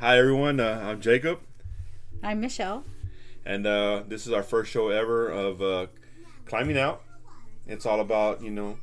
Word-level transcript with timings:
Hi, 0.00 0.18
everyone. 0.18 0.60
Uh, 0.60 0.82
I'm 0.84 1.00
Jacob, 1.00 1.40
I'm 2.22 2.40
Michelle. 2.40 2.84
and 3.44 3.66
uh, 3.66 4.02
this 4.08 4.26
is 4.26 4.32
our 4.32 4.42
first 4.42 4.70
show 4.70 4.88
ever 4.88 5.28
of 5.28 5.60
uh, 5.62 5.86
climbing 6.46 6.78
out. 6.78 7.02
It's 7.66 7.84
all 7.86 8.00
about 8.00 8.42
you 8.42 8.50
know 8.50 8.78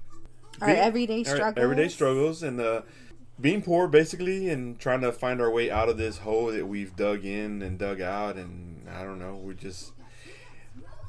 Our 0.61 0.67
being- 0.67 0.79
everyday 0.79 1.19
our 1.19 1.35
struggles. 1.35 1.63
everyday 1.63 1.87
struggles, 1.89 2.43
and 2.43 2.59
uh, 2.61 2.81
being 3.41 3.61
poor, 3.61 3.87
basically, 3.87 4.49
and 4.49 4.79
trying 4.79 5.01
to 5.01 5.11
find 5.11 5.41
our 5.41 5.49
way 5.51 5.69
out 5.71 5.89
of 5.89 5.97
this 5.97 6.19
hole 6.19 6.47
that 6.47 6.67
we've 6.67 6.95
dug 6.95 7.25
in 7.25 7.61
and 7.61 7.77
dug 7.79 7.99
out. 8.01 8.35
And 8.35 8.87
I 8.89 9.03
don't 9.03 9.19
know, 9.19 9.35
we 9.35 9.53
just. 9.55 9.91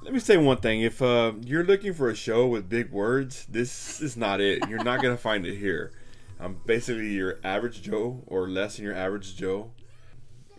Let 0.03 0.13
me 0.15 0.21
say 0.21 0.37
one 0.39 0.59
thing: 0.59 0.81
if 0.81 1.03
uh, 1.03 1.33
you're 1.45 1.65
looking 1.65 1.93
for 1.93 2.09
a 2.09 2.15
show 2.15 2.47
with 2.47 2.69
big 2.69 2.91
words, 2.91 3.45
this 3.47 4.01
is 4.01 4.17
not 4.17 4.41
it. 4.41 4.67
You're 4.69 4.83
not 4.85 5.03
gonna 5.03 5.17
find 5.29 5.45
it 5.45 5.57
here. 5.57 5.93
I'm 6.41 6.61
basically 6.65 7.13
your 7.13 7.39
average 7.45 7.83
Joe, 7.83 8.23
or 8.27 8.49
less 8.49 8.77
than 8.77 8.85
your 8.87 8.95
average 8.95 9.37
Joe. 9.37 9.73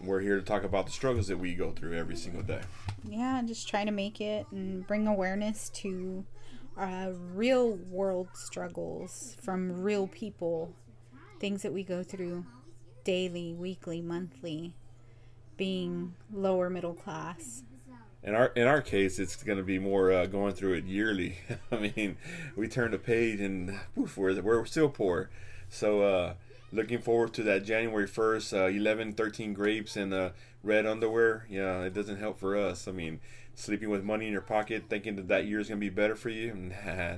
We're 0.01 0.21
here 0.21 0.37
to 0.37 0.41
talk 0.41 0.63
about 0.63 0.85
the 0.85 0.91
struggles 0.91 1.27
that 1.27 1.37
we 1.37 1.55
go 1.55 1.71
through 1.71 1.97
every 1.97 2.15
single 2.15 2.41
day. 2.41 2.61
Yeah, 3.03 3.41
just 3.45 3.67
trying 3.67 3.87
to 3.87 3.91
make 3.91 4.21
it 4.21 4.45
and 4.51 4.87
bring 4.87 5.07
awareness 5.07 5.69
to 5.69 6.25
uh, 6.77 7.11
real 7.33 7.71
world 7.73 8.29
struggles 8.33 9.35
from 9.41 9.81
real 9.81 10.07
people, 10.07 10.73
things 11.39 11.61
that 11.63 11.73
we 11.73 11.83
go 11.83 12.01
through 12.03 12.45
daily, 13.03 13.53
weekly, 13.53 14.01
monthly, 14.01 14.73
being 15.57 16.13
lower 16.33 16.69
middle 16.69 16.93
class. 16.93 17.63
In 18.23 18.35
our 18.35 18.47
in 18.47 18.67
our 18.67 18.81
case, 18.81 19.19
it's 19.19 19.41
going 19.43 19.57
to 19.57 19.63
be 19.63 19.79
more 19.79 20.11
uh, 20.11 20.25
going 20.25 20.53
through 20.53 20.73
it 20.73 20.85
yearly. 20.85 21.37
I 21.71 21.77
mean, 21.77 22.17
we 22.55 22.67
turn 22.67 22.91
the 22.91 22.97
page 22.97 23.39
and 23.41 23.79
poof, 23.95 24.17
we're, 24.17 24.41
we're 24.41 24.65
still 24.65 24.89
poor. 24.89 25.29
So 25.69 26.01
uh, 26.01 26.33
looking 26.71 26.99
forward 26.99 27.33
to 27.35 27.43
that 27.43 27.63
January 27.63 28.07
first, 28.07 28.53
uh, 28.53 28.65
11, 28.65 29.13
13 29.13 29.53
grapes 29.53 29.95
and 29.95 30.13
uh, 30.13 30.29
red 30.63 30.85
underwear. 30.85 31.45
Yeah, 31.49 31.81
it 31.81 31.93
doesn't 31.93 32.17
help 32.17 32.39
for 32.39 32.57
us. 32.57 32.87
I 32.87 32.91
mean, 32.91 33.19
sleeping 33.55 33.89
with 33.89 34.03
money 34.03 34.27
in 34.27 34.31
your 34.31 34.41
pocket, 34.41 34.85
thinking 34.89 35.15
that 35.15 35.27
that 35.27 35.45
year 35.45 35.59
is 35.59 35.67
going 35.67 35.79
to 35.79 35.85
be 35.85 35.89
better 35.89 36.15
for 36.15 36.29
you, 36.29 36.53
nah, 36.85 37.17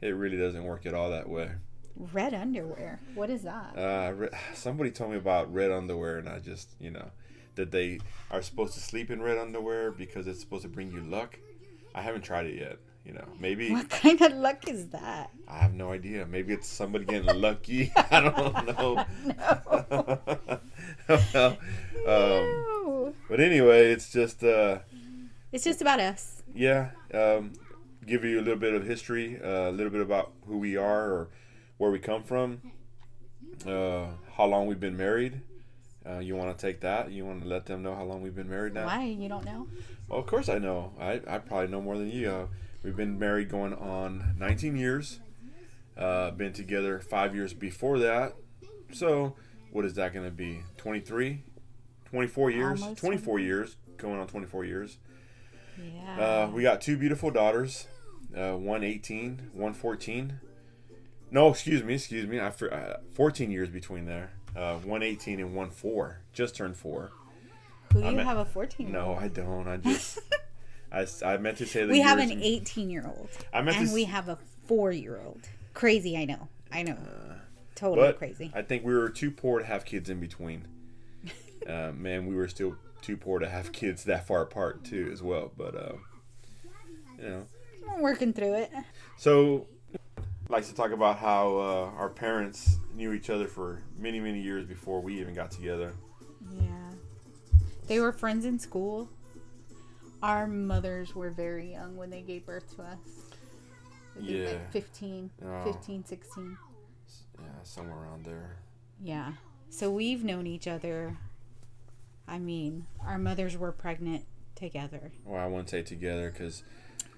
it 0.00 0.10
really 0.10 0.36
doesn't 0.36 0.64
work 0.64 0.86
at 0.86 0.94
all 0.94 1.10
that 1.10 1.28
way. 1.28 1.52
Red 1.96 2.32
underwear. 2.34 3.00
What 3.14 3.28
is 3.30 3.42
that? 3.42 3.76
Uh, 3.76 4.12
re- 4.12 4.28
somebody 4.54 4.90
told 4.90 5.10
me 5.10 5.18
about 5.18 5.52
red 5.52 5.70
underwear, 5.70 6.18
and 6.18 6.28
I 6.28 6.38
just, 6.38 6.70
you 6.80 6.90
know, 6.90 7.10
that 7.54 7.70
they 7.70 8.00
are 8.30 8.40
supposed 8.40 8.74
to 8.74 8.80
sleep 8.80 9.10
in 9.10 9.20
red 9.20 9.36
underwear 9.36 9.90
because 9.90 10.26
it's 10.26 10.40
supposed 10.40 10.62
to 10.62 10.68
bring 10.68 10.90
you 10.90 11.00
luck. 11.02 11.38
I 11.94 12.00
haven't 12.00 12.22
tried 12.22 12.46
it 12.46 12.58
yet. 12.58 12.78
You 13.04 13.14
know, 13.14 13.24
maybe 13.40 13.70
what 13.72 13.88
kind 13.90 14.20
of 14.20 14.32
luck 14.34 14.68
is 14.68 14.86
that? 14.88 15.30
I 15.48 15.58
have 15.58 15.74
no 15.74 15.90
idea. 15.92 16.24
Maybe 16.24 16.52
it's 16.52 16.68
somebody 16.68 17.04
getting 17.04 17.34
lucky. 17.40 17.92
I 17.96 18.20
don't 18.20 18.66
know. 18.66 19.04
well, 21.34 21.46
um, 21.46 21.56
No. 22.06 23.14
but 23.28 23.40
anyway, 23.40 23.90
it's 23.92 24.10
just 24.12 24.44
uh, 24.44 24.78
It's 25.50 25.64
just 25.64 25.80
about 25.80 25.98
us. 26.00 26.42
yeah. 26.54 26.90
Um, 27.12 27.52
give 28.06 28.24
you 28.24 28.38
a 28.38 28.42
little 28.42 28.58
bit 28.58 28.72
of 28.74 28.84
history, 28.84 29.40
uh, 29.42 29.70
a 29.70 29.72
little 29.72 29.90
bit 29.90 30.00
about 30.00 30.32
who 30.46 30.58
we 30.58 30.76
are 30.76 31.10
or 31.12 31.28
where 31.78 31.90
we 31.90 31.98
come 31.98 32.22
from, 32.22 32.60
uh, 33.66 34.06
how 34.36 34.44
long 34.46 34.66
we've 34.66 34.80
been 34.80 34.96
married. 34.96 35.40
Uh, 36.08 36.18
you 36.18 36.34
want 36.36 36.56
to 36.56 36.66
take 36.66 36.80
that? 36.80 37.10
You 37.12 37.24
want 37.24 37.42
to 37.42 37.48
let 37.48 37.66
them 37.66 37.82
know 37.82 37.94
how 37.94 38.02
long 38.04 38.22
we've 38.22 38.34
been 38.34 38.48
married 38.50 38.74
now? 38.74 38.86
Why? 38.86 39.04
You 39.04 39.28
don't 39.28 39.44
know? 39.44 39.68
Well, 40.08 40.18
of 40.20 40.26
course 40.26 40.48
I 40.48 40.58
know. 40.58 40.92
I, 41.00 41.20
I 41.28 41.38
probably 41.38 41.68
know 41.68 41.80
more 41.80 41.96
than 41.96 42.10
you. 42.10 42.48
We've 42.82 42.96
been 42.96 43.18
married 43.18 43.48
going 43.48 43.74
on 43.74 44.34
19 44.38 44.76
years. 44.76 45.20
Uh, 45.96 46.30
been 46.32 46.52
together 46.52 46.98
five 47.00 47.34
years 47.34 47.52
before 47.52 47.98
that. 48.00 48.34
So, 48.92 49.36
what 49.70 49.84
is 49.84 49.94
that 49.94 50.12
going 50.12 50.24
to 50.24 50.32
be? 50.32 50.62
23? 50.78 51.44
24 52.06 52.50
years? 52.50 52.82
Almost 52.82 53.00
24 53.00 53.38
years. 53.38 53.76
Going 53.98 54.18
on 54.18 54.26
24 54.26 54.64
years. 54.64 54.98
Yeah. 55.78 56.20
Uh, 56.20 56.50
we 56.52 56.62
got 56.62 56.80
two 56.80 56.96
beautiful 56.96 57.30
daughters. 57.30 57.86
Uh, 58.36 58.52
one 58.54 58.82
18, 58.82 59.50
one 59.52 59.74
14. 59.74 60.40
No, 61.30 61.48
excuse 61.48 61.82
me, 61.82 61.94
excuse 61.94 62.26
me. 62.26 62.40
I 62.40 62.48
uh, 62.48 62.96
14 63.14 63.50
years 63.50 63.68
between 63.68 64.06
there. 64.06 64.32
Uh, 64.56 64.76
one 64.76 65.02
18 65.02 65.40
and 65.40 65.54
one 65.54 65.70
4. 65.70 66.20
Just 66.32 66.56
turned 66.56 66.76
4. 66.76 67.12
Who 67.92 68.00
you 68.00 68.06
I'm 68.06 68.18
have 68.18 68.38
a 68.38 68.44
14 68.44 68.86
year 68.86 68.96
No, 68.96 69.14
I 69.14 69.28
don't. 69.28 69.68
I 69.68 69.76
just. 69.76 70.18
I, 70.92 71.06
I 71.24 71.36
meant 71.38 71.58
to 71.58 71.66
say 71.66 71.84
that 71.84 71.90
we 71.90 72.00
have 72.00 72.18
an 72.18 72.42
18 72.42 72.90
year 72.90 73.04
old 73.06 73.30
I 73.52 73.62
meant 73.62 73.76
to 73.76 73.80
and 73.80 73.88
s- 73.88 73.94
we 73.94 74.04
have 74.04 74.28
a 74.28 74.38
four 74.66 74.92
year 74.92 75.20
old 75.24 75.48
crazy 75.74 76.16
i 76.16 76.24
know. 76.24 76.48
I 76.70 76.82
know. 76.82 76.96
Totally 77.74 78.08
but 78.08 78.18
crazy. 78.18 78.52
I 78.54 78.62
think 78.62 78.84
we 78.84 78.94
were 78.94 79.08
too 79.08 79.30
poor 79.30 79.58
to 79.58 79.64
have 79.64 79.84
kids 79.84 80.08
in 80.08 80.20
between. 80.20 80.66
uh, 81.68 81.92
man, 81.92 82.26
we 82.26 82.34
were 82.34 82.48
still 82.48 82.76
too 83.00 83.16
poor 83.16 83.38
to 83.40 83.48
have 83.48 83.72
kids 83.72 84.04
that 84.04 84.26
far 84.26 84.42
apart 84.42 84.84
too, 84.84 85.10
as 85.12 85.22
well. 85.22 85.52
But 85.56 85.74
uh, 85.74 85.92
you 87.18 87.28
know, 87.28 87.46
we're 87.86 88.02
working 88.02 88.32
through 88.32 88.54
it. 88.54 88.70
So 89.16 89.66
likes 90.48 90.68
to 90.68 90.74
talk 90.74 90.92
about 90.92 91.18
how 91.18 91.56
uh, 91.56 91.98
our 91.98 92.08
parents 92.08 92.78
knew 92.94 93.12
each 93.12 93.30
other 93.30 93.48
for 93.48 93.82
many, 93.98 94.20
many 94.20 94.40
years 94.40 94.64
before 94.64 95.00
we 95.00 95.20
even 95.20 95.34
got 95.34 95.50
together. 95.50 95.94
yeah. 96.54 96.68
They 97.86 98.00
were 98.00 98.12
friends 98.12 98.44
in 98.44 98.58
school 98.58 99.10
our 100.22 100.46
mothers 100.46 101.14
were 101.14 101.30
very 101.30 101.72
young 101.72 101.96
when 101.96 102.10
they 102.10 102.20
gave 102.22 102.46
birth 102.46 102.74
to 102.76 102.82
us 102.82 102.98
I 104.14 104.20
think 104.20 104.30
Yeah. 104.30 104.44
like 104.46 104.72
15 104.72 105.30
Oh. 105.44 105.64
15 105.64 106.04
16 106.04 106.56
Yeah, 107.40 107.44
somewhere 107.62 107.98
around 108.04 108.24
there. 108.24 108.56
yeah 109.02 109.32
so 109.70 109.90
we've 109.90 110.22
known 110.22 110.46
each 110.46 110.68
other 110.68 111.16
i 112.28 112.38
mean 112.38 112.86
our 113.04 113.18
mothers 113.18 113.56
were 113.56 113.72
pregnant 113.72 114.24
together 114.54 115.10
Well, 115.24 115.42
I 115.42 115.46
wouldn't 115.46 115.70
say 115.70 115.82
together 115.82 116.30
because 116.30 116.62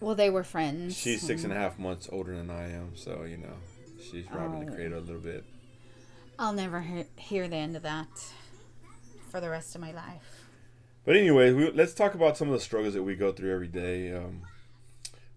well 0.00 0.14
they 0.14 0.30
were 0.30 0.44
friends 0.44 0.96
she's 0.96 1.20
six 1.20 1.42
and 1.44 1.52
a 1.52 1.56
hmm. 1.56 1.62
half 1.62 1.78
months 1.78 2.08
older 2.10 2.34
than 2.36 2.48
I 2.50 2.70
am, 2.72 2.92
so 2.96 3.24
you 3.24 3.36
know 3.36 3.56
she's 4.00 4.24
robbing 4.30 4.66
the 4.66 4.72
Oh. 4.72 4.74
cradle 4.74 4.98
a 4.98 5.00
little 5.00 5.20
bit. 5.20 5.44
i'll 6.38 6.52
never 6.52 6.80
he- 6.80 7.04
hear 7.16 7.48
the 7.48 7.56
end 7.56 7.76
of 7.76 7.82
that 7.82 8.08
for 9.30 9.40
the 9.40 9.50
rest 9.50 9.74
of 9.74 9.80
my 9.80 9.92
life 9.92 10.33
But 11.04 11.16
anyway, 11.16 11.52
we, 11.52 11.70
let's 11.72 11.94
talk 11.94 12.14
about 12.14 12.36
some 12.36 12.48
of 12.48 12.54
the 12.54 12.60
struggles 12.60 12.94
that 12.94 13.02
we 13.02 13.14
go 13.14 13.32
through 13.32 13.52
every 13.52 13.68
day, 13.68 14.12
um, 14.12 14.42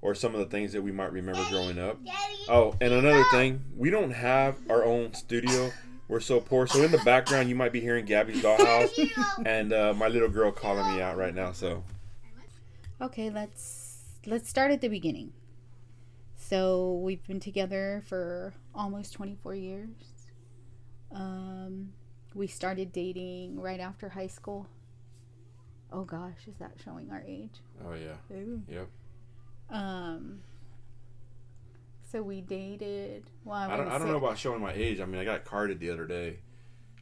or 0.01 0.15
some 0.15 0.33
of 0.33 0.39
the 0.39 0.45
things 0.45 0.71
that 0.73 0.81
we 0.81 0.91
might 0.91 1.11
remember 1.11 1.43
growing 1.49 1.77
up. 1.77 1.99
Oh, 2.47 2.75
and 2.79 2.93
another 2.93 3.25
thing, 3.31 3.63
we 3.75 3.89
don't 3.89 4.11
have 4.11 4.57
our 4.69 4.85
own 4.85 5.13
studio. 5.13 5.71
We're 6.07 6.21
so 6.21 6.39
poor. 6.39 6.67
So 6.67 6.83
in 6.83 6.91
the 6.91 6.99
background, 6.99 7.49
you 7.49 7.55
might 7.55 7.73
be 7.73 7.81
hearing 7.81 8.05
Gabby's 8.05 8.41
dollhouse 8.41 8.91
and 9.45 9.73
uh, 9.73 9.93
my 9.93 10.07
little 10.07 10.29
girl 10.29 10.51
calling 10.53 10.95
me 10.95 11.01
out 11.01 11.17
right 11.17 11.35
now. 11.35 11.51
So 11.51 11.83
Okay, 13.01 13.29
let's 13.29 14.03
let's 14.25 14.49
start 14.49 14.71
at 14.71 14.81
the 14.81 14.87
beginning. 14.87 15.33
So 16.35 16.93
we've 17.03 17.25
been 17.27 17.39
together 17.39 18.03
for 18.07 18.53
almost 18.73 19.13
24 19.13 19.55
years. 19.55 19.89
Um, 21.11 21.89
we 22.33 22.47
started 22.47 22.91
dating 22.93 23.59
right 23.59 23.79
after 23.79 24.09
high 24.09 24.27
school. 24.27 24.67
Oh 25.91 26.03
gosh, 26.03 26.47
is 26.47 26.55
that 26.59 26.71
showing 26.83 27.09
our 27.11 27.23
age? 27.27 27.61
oh 27.85 27.93
yeah, 27.93 28.35
Ooh. 28.35 28.61
yep. 28.69 28.87
Um. 29.69 30.39
So 32.11 32.21
we 32.21 32.41
dated. 32.41 33.23
Well, 33.43 33.57
I, 33.57 33.73
I 33.73 33.77
don't, 33.77 33.87
I 33.89 33.97
don't 33.97 34.07
know 34.07 34.17
about 34.17 34.37
showing 34.37 34.61
my 34.61 34.73
age. 34.73 34.99
I 35.01 35.05
mean, 35.05 35.19
I 35.19 35.25
got 35.25 35.43
carded 35.45 35.79
the 35.79 35.89
other 35.89 36.05
day. 36.05 36.39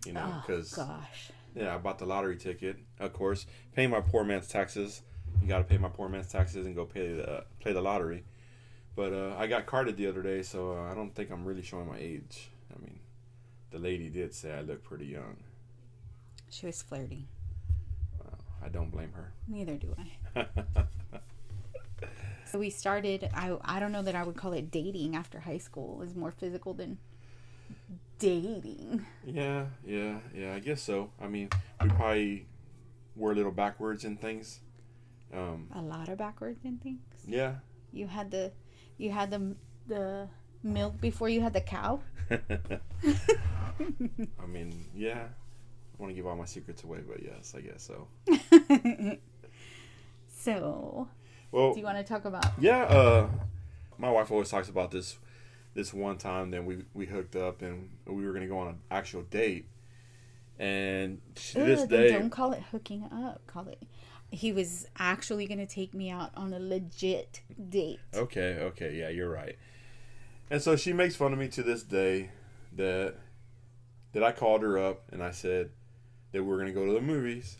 You 0.06 0.14
know, 0.14 0.24
Oh 0.24 0.44
because 0.46 0.74
gosh. 0.74 1.32
yeah, 1.56 1.74
I 1.74 1.78
bought 1.78 1.98
the 2.00 2.06
lottery 2.06 2.38
ticket. 2.38 2.78
Of 3.00 3.14
course, 3.14 3.46
paying 3.76 3.90
my 3.90 4.02
poor 4.02 4.24
man's 4.24 4.48
taxes. 4.48 5.02
You 5.42 5.48
got 5.48 5.58
to 5.60 5.64
pay 5.64 5.78
my 5.78 5.90
poor 5.90 6.08
man's 6.10 6.28
taxes 6.28 6.66
and 6.66 6.76
go 6.76 6.86
pay 6.86 7.14
the 7.14 7.46
play 7.60 7.74
the 7.74 7.82
lottery. 7.82 8.24
But 8.96 9.14
uh, 9.14 9.36
I 9.38 9.48
got 9.48 9.66
carded 9.66 9.98
the 9.98 10.08
other 10.08 10.22
day, 10.22 10.42
so 10.42 10.78
uh, 10.78 10.92
I 10.92 10.96
don't 10.96 11.14
think 11.14 11.30
I'm 11.32 11.44
really 11.44 11.62
showing 11.64 11.88
my 11.88 11.98
age. 11.98 12.50
I 12.74 12.80
mean, 12.82 13.00
the 13.72 13.80
lady 13.80 14.10
did 14.10 14.34
say 14.34 14.54
I 14.54 14.62
look 14.62 14.84
pretty 14.84 15.08
young. 15.08 15.38
She 16.50 16.66
was 16.68 16.82
flirty. 16.82 17.28
I 18.64 18.70
don't 18.70 18.90
blame 18.92 19.12
her. 19.14 19.32
Neither 19.48 19.76
do 19.76 19.96
I. 19.98 20.46
So 22.48 22.60
we 22.60 22.70
started. 22.70 23.28
I 23.34 23.58
I 23.64 23.80
don't 23.82 23.92
know 23.92 24.04
that 24.04 24.16
I 24.16 24.24
would 24.24 24.38
call 24.38 24.54
it 24.54 24.72
dating 24.72 25.16
after 25.16 25.40
high 25.42 25.58
school. 25.58 25.96
It 25.96 26.00
was 26.06 26.16
more 26.16 26.32
physical 26.32 26.74
than 26.74 27.00
dating. 28.20 29.06
yeah, 29.26 29.66
yeah, 29.86 30.20
yeah. 30.34 30.54
I 30.54 30.60
guess 30.60 30.82
so. 30.82 31.10
I 31.20 31.28
mean, 31.28 31.50
we 31.82 31.90
probably 31.90 32.46
were 33.16 33.32
a 33.32 33.36
little 33.36 33.52
backwards 33.52 34.06
in 34.06 34.18
things. 34.18 34.60
Um, 35.34 35.68
A 35.74 35.82
lot 35.82 36.08
of 36.08 36.18
backwards 36.18 36.64
in 36.64 36.78
things. 36.78 37.02
yeah. 37.28 37.56
You 37.92 38.08
had 38.08 38.32
the, 38.32 38.52
you 38.98 39.12
had 39.12 39.32
the 39.32 39.56
the 39.88 40.28
milk 40.64 41.00
before 41.02 41.28
you 41.30 41.42
had 41.42 41.54
the 41.54 41.62
cow. 41.62 42.00
I 42.32 42.40
mean, 44.48 44.86
yeah. 44.96 45.28
I 45.98 46.02
want 46.02 46.12
to 46.12 46.16
give 46.16 46.28
all 46.28 46.36
my 46.36 46.46
secrets 46.46 46.84
away, 46.84 47.00
but 47.08 47.24
yes, 47.24 47.56
I 47.58 47.62
guess 47.62 47.82
so. 47.82 48.08
so, 50.28 51.08
Well, 51.52 51.74
do 51.74 51.80
you 51.80 51.86
want 51.86 51.98
to 51.98 52.04
talk 52.04 52.26
about? 52.26 52.46
Yeah, 52.60 52.84
uh, 52.84 53.28
my 53.98 54.10
wife 54.12 54.30
always 54.30 54.50
talks 54.50 54.68
about 54.68 54.92
this. 54.92 55.18
This 55.74 55.94
one 55.94 56.18
time, 56.18 56.52
then 56.52 56.66
we 56.66 56.84
we 56.94 57.06
hooked 57.06 57.36
up 57.36 57.62
and 57.62 57.90
we 58.06 58.26
were 58.26 58.32
gonna 58.34 58.48
go 58.48 58.60
on 58.60 58.68
an 58.68 58.80
actual 58.90 59.24
date, 59.24 59.68
And 60.58 61.22
to 61.36 61.62
Ugh, 61.62 61.66
this 61.66 61.84
day, 61.84 62.12
don't 62.12 62.30
call 62.30 62.54
it 62.54 62.64
hooking 62.72 63.04
up. 63.12 63.46
Call 63.48 63.68
it. 63.68 63.82
He 64.32 64.52
was 64.54 64.88
actually 64.98 65.48
gonna 65.48 65.66
take 65.66 65.94
me 65.94 66.10
out 66.10 66.32
on 66.36 66.54
a 66.54 66.60
legit 66.60 67.42
date. 67.70 68.00
Okay, 68.14 68.58
okay, 68.62 68.96
yeah, 68.96 69.10
you're 69.10 69.30
right. 69.30 69.58
And 70.50 70.62
so 70.62 70.76
she 70.76 70.94
makes 70.94 71.16
fun 71.16 71.34
of 71.34 71.40
me 71.40 71.48
to 71.50 71.64
this 71.64 71.84
day 71.84 72.32
that 72.74 73.16
that 74.14 74.24
I 74.24 74.32
called 74.32 74.62
her 74.62 74.78
up 74.78 75.04
and 75.12 75.22
I 75.22 75.32
said 75.32 75.72
that 76.36 76.44
we 76.44 76.54
are 76.54 76.58
gonna 76.58 76.72
go 76.72 76.86
to 76.86 76.94
the 76.94 77.02
movies. 77.02 77.58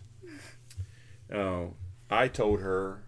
Uh, 1.34 1.66
I 2.10 2.28
told 2.28 2.60
her, 2.60 3.04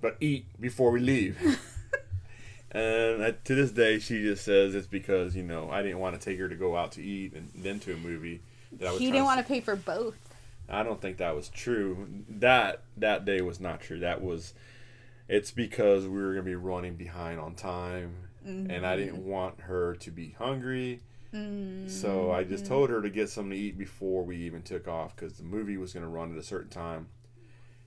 but 0.00 0.16
eat 0.20 0.46
before 0.60 0.90
we 0.90 1.00
leave. 1.00 1.38
and 2.72 3.22
uh, 3.22 3.32
to 3.44 3.54
this 3.54 3.70
day, 3.70 3.98
she 3.98 4.22
just 4.22 4.44
says 4.44 4.74
it's 4.74 4.86
because 4.86 5.36
you 5.36 5.42
know 5.42 5.70
I 5.70 5.82
didn't 5.82 5.98
want 5.98 6.18
to 6.18 6.24
take 6.24 6.38
her 6.38 6.48
to 6.48 6.56
go 6.56 6.76
out 6.76 6.92
to 6.92 7.02
eat 7.02 7.34
and 7.34 7.50
then 7.54 7.78
to 7.80 7.92
a 7.92 7.96
movie. 7.96 8.40
That 8.72 8.88
I 8.88 8.90
was 8.90 8.98
trying 8.98 9.12
didn't 9.12 9.22
to 9.22 9.24
want 9.24 9.40
to 9.40 9.46
pay 9.46 9.60
for 9.60 9.76
both. 9.76 10.16
I 10.68 10.82
don't 10.82 11.00
think 11.00 11.18
that 11.18 11.36
was 11.36 11.48
true. 11.48 12.08
That 12.28 12.82
that 12.96 13.24
day 13.24 13.42
was 13.42 13.60
not 13.60 13.80
true. 13.80 14.00
That 14.00 14.22
was 14.22 14.54
it's 15.28 15.50
because 15.50 16.04
we 16.06 16.20
were 16.20 16.32
going 16.32 16.44
to 16.44 16.50
be 16.50 16.54
running 16.54 16.96
behind 16.96 17.40
on 17.40 17.54
time 17.54 18.14
and 18.44 18.86
I 18.86 18.96
didn't 18.96 19.24
want 19.24 19.62
her 19.62 19.96
to 19.96 20.10
be 20.10 20.34
hungry. 20.38 21.00
So 21.88 22.30
I 22.30 22.44
just 22.44 22.66
told 22.66 22.90
her 22.90 23.02
to 23.02 23.10
get 23.10 23.28
something 23.28 23.50
to 23.50 23.56
eat 23.56 23.76
before 23.76 24.24
we 24.24 24.36
even 24.38 24.62
took 24.62 24.86
off 24.88 25.16
cuz 25.16 25.38
the 25.38 25.44
movie 25.44 25.76
was 25.76 25.92
going 25.92 26.04
to 26.04 26.08
run 26.10 26.32
at 26.32 26.38
a 26.38 26.42
certain 26.42 26.70
time 26.70 27.08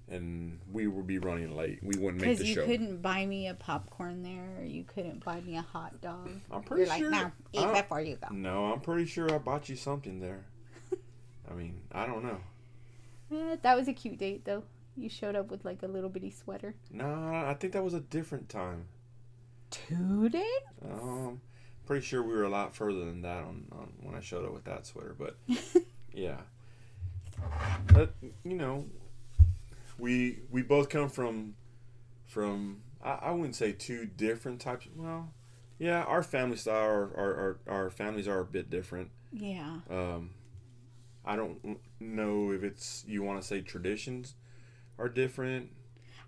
and 0.10 0.60
we 0.72 0.88
would 0.88 1.08
be 1.08 1.18
running 1.20 1.56
late. 1.56 1.80
We 1.84 1.98
wouldn't 1.98 2.22
make 2.22 2.38
the 2.38 2.46
show. 2.46 2.62
Because 2.62 2.70
you 2.72 2.78
couldn't 2.78 3.02
buy 3.02 3.26
me 3.26 3.48
a 3.48 3.54
popcorn 3.54 4.24
there. 4.24 4.64
You 4.66 4.84
couldn't 4.84 5.24
buy 5.24 5.42
me 5.42 5.58
a 5.58 5.62
hot 5.62 6.00
dog. 6.02 6.30
I'm 6.50 6.64
pretty 6.64 6.84
You're 6.84 6.90
like, 6.90 7.00
sure 7.00 7.12
no, 7.12 7.32
eat 7.54 7.60
I- 7.60 7.82
before 7.82 8.02
you 8.02 8.16
go. 8.16 8.34
No, 8.34 8.72
I'm 8.72 8.80
pretty 8.80 9.06
sure 9.06 9.34
I 9.34 9.38
bought 9.38 9.68
you 9.70 9.76
something 9.76 10.20
there. 10.20 10.46
I 11.52 11.54
mean, 11.54 11.82
I 11.92 12.06
don't 12.06 12.24
know. 12.24 12.40
Eh, 13.32 13.58
that 13.62 13.76
was 13.76 13.88
a 13.88 13.94
cute 13.94 14.18
date, 14.18 14.46
though. 14.46 14.64
You 14.96 15.10
showed 15.10 15.36
up 15.36 15.52
with 15.52 15.66
like 15.66 15.84
a 15.84 15.88
little 15.88 16.10
bitty 16.10 16.32
sweater. 16.32 16.74
No, 16.90 17.06
I 17.46 17.54
think 17.54 17.74
that 17.74 17.84
was 17.84 17.94
a 17.94 18.00
different 18.00 18.50
time. 18.50 18.86
Two 19.70 20.30
days? 20.30 20.44
Um, 20.90 21.42
pretty 21.88 22.06
sure 22.06 22.22
we 22.22 22.34
were 22.34 22.44
a 22.44 22.50
lot 22.50 22.76
further 22.76 23.00
than 23.06 23.22
that 23.24 23.44
on, 23.44 23.66
on 23.72 23.94
when 24.02 24.16
I 24.16 24.20
showed 24.20 24.46
up 24.46 24.54
with 24.54 24.66
that 24.66 24.86
sweater, 24.86 25.16
but 25.18 25.38
yeah. 26.14 26.38
But 27.94 28.14
you 28.44 28.56
know, 28.56 28.86
we 29.98 30.40
we 30.52 30.62
both 30.62 30.90
come 30.90 31.10
from 31.10 31.56
from 32.26 32.82
I, 33.04 33.12
I 33.24 33.32
wouldn't 33.32 33.56
say 33.56 33.72
two 33.72 34.06
different 34.06 34.60
types. 34.60 34.88
Well, 34.96 35.32
yeah, 35.80 36.04
our 36.04 36.24
family 36.24 36.58
style, 36.58 36.76
our 36.76 37.14
our, 37.16 37.36
our, 37.36 37.58
our 37.68 37.90
families 37.90 38.28
are 38.28 38.40
a 38.40 38.46
bit 38.46 38.70
different. 38.70 39.10
Yeah. 39.32 39.80
Um, 39.90 40.32
I 41.26 41.36
don't 41.36 41.80
know 42.00 42.52
if 42.52 42.64
it's 42.64 43.04
you 43.08 43.24
want 43.24 43.42
to 43.42 43.48
say 43.48 43.62
traditions 43.62 44.36
are 44.98 45.10
different. 45.10 45.72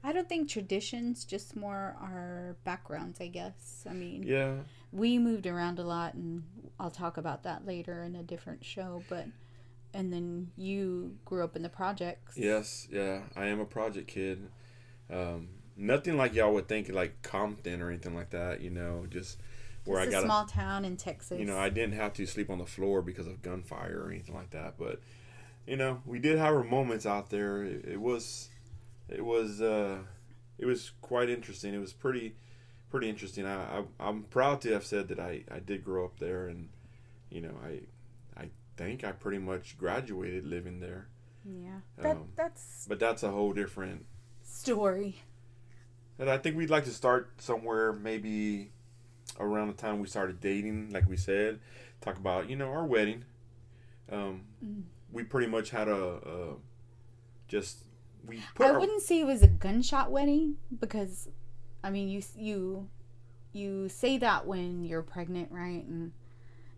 I 0.04 0.14
don't 0.14 0.30
think 0.30 0.50
traditions, 0.50 1.26
just 1.26 1.56
more 1.56 1.98
our 2.00 2.56
backgrounds, 2.64 3.20
I 3.20 3.28
guess. 3.28 3.86
I 3.90 3.94
mean, 3.94 4.24
Yeah, 4.24 4.56
we 4.92 5.18
moved 5.18 5.46
around 5.48 5.80
a 5.80 5.84
lot, 5.84 6.14
and 6.14 6.44
I'll 6.80 6.92
talk 6.92 7.18
about 7.18 7.44
that 7.44 7.66
later 7.66 8.04
in 8.04 8.16
a 8.16 8.24
different 8.24 8.64
show. 8.66 9.04
But, 9.10 9.26
and 9.94 10.12
then 10.12 10.52
you 10.58 11.18
grew 11.26 11.44
up 11.44 11.56
in 11.56 11.64
the 11.64 11.70
projects. 11.70 12.38
Yes, 12.38 12.88
yeah, 12.92 13.22
I 13.36 13.46
am 13.46 13.60
a 13.60 13.66
project 13.66 14.08
kid. 14.08 14.50
Um, 15.12 15.50
nothing 15.76 16.18
like 16.18 16.34
y'all 16.34 16.54
would 16.54 16.68
think, 16.68 16.90
like 16.90 17.22
Compton 17.22 17.82
or 17.82 17.90
anything 17.90 18.16
like 18.16 18.32
that. 18.32 18.62
You 18.62 18.70
know, 18.70 19.06
just 19.10 19.38
where 19.86 20.02
It's 20.04 20.08
I 20.08 20.10
a 20.10 20.12
got, 20.12 20.24
a 20.24 20.26
small 20.28 20.46
town 20.46 20.86
in 20.86 20.98
Texas. 20.98 21.40
you 21.40 21.46
know, 21.46 21.58
I 21.58 21.70
didn't 21.70 21.94
have 21.96 22.14
to 22.14 22.26
sleep 22.26 22.50
on 22.50 22.58
the 22.58 22.66
floor 22.66 23.02
because 23.02 23.28
of 23.28 23.42
gunfire 23.42 24.02
or 24.04 24.12
anything 24.12 24.36
like 24.36 24.52
that. 24.52 24.76
But 24.78 25.00
you 25.68 25.76
know, 25.78 26.02
we 26.06 26.20
did 26.20 26.38
have 26.38 26.54
our 26.54 26.64
moments 26.64 27.06
out 27.06 27.30
there. 27.30 27.64
It, 27.64 27.86
it 27.86 28.02
was, 28.02 28.50
it 29.08 29.24
was, 29.24 29.62
uh, 29.62 30.00
it 30.58 30.66
was 30.66 30.92
quite 31.02 31.30
interesting. 31.30 31.74
It 31.76 31.80
was 31.80 31.94
pretty, 31.94 32.36
pretty 32.90 33.10
interesting. 33.10 33.46
I, 33.46 33.80
I 33.80 33.84
I'm 34.00 34.24
proud 34.24 34.62
to 34.62 34.74
have 34.74 34.86
said 34.86 35.08
that 35.10 35.20
I 35.20 35.44
I 35.52 35.60
did 35.60 35.84
grow 35.84 36.06
up 36.06 36.20
there, 36.20 36.48
and 36.48 36.70
you 37.30 37.42
know, 37.42 37.54
I 37.64 37.82
I 38.40 38.50
think 38.78 39.04
I 39.04 39.12
pretty 39.12 39.40
much 39.40 39.78
graduated 39.78 40.46
living 40.46 40.80
there. 40.80 41.08
yeah. 41.46 41.82
That 41.98 42.18
Um, 42.18 42.30
that's 42.36 42.86
But 42.88 43.00
that's 43.00 43.24
a 43.24 43.32
whole 43.32 43.54
different 43.54 44.06
story. 44.44 45.24
And 46.18 46.30
I 46.30 46.38
think 46.38 46.58
we'd 46.58 46.70
like 46.70 46.84
to 46.86 46.92
start 46.92 47.42
somewhere 47.42 47.94
maybe 47.94 48.72
around 49.40 49.68
the 49.68 49.74
time 49.74 50.00
we 50.00 50.08
started 50.08 50.42
dating, 50.42 50.92
like 50.92 51.08
we 51.08 51.18
said, 51.18 51.60
talk 52.02 52.18
about 52.18 52.50
you 52.50 52.56
know 52.56 52.70
our 52.72 52.86
wedding. 52.86 53.26
Um, 54.12 54.46
Mm. 54.64 54.84
We 55.12 55.24
pretty 55.24 55.48
much 55.48 55.72
had 55.72 55.88
a, 55.88 55.96
a 55.96 56.56
just 57.48 57.86
we 58.26 58.44
put 58.56 58.68
I 58.68 58.72
our, 58.72 58.80
wouldn't 58.80 59.02
say 59.02 59.22
it 59.22 59.26
was 59.26 59.42
a 59.42 59.48
gunshot 59.48 60.12
wedding 60.12 60.58
because, 60.80 61.30
I 61.84 61.90
mean, 61.90 62.10
you 62.10 62.22
you 62.36 62.88
you 63.54 63.90
say 63.90 64.18
that 64.20 64.46
when 64.46 64.84
you're 64.84 65.02
pregnant, 65.02 65.52
right? 65.52 65.84
And 65.86 66.12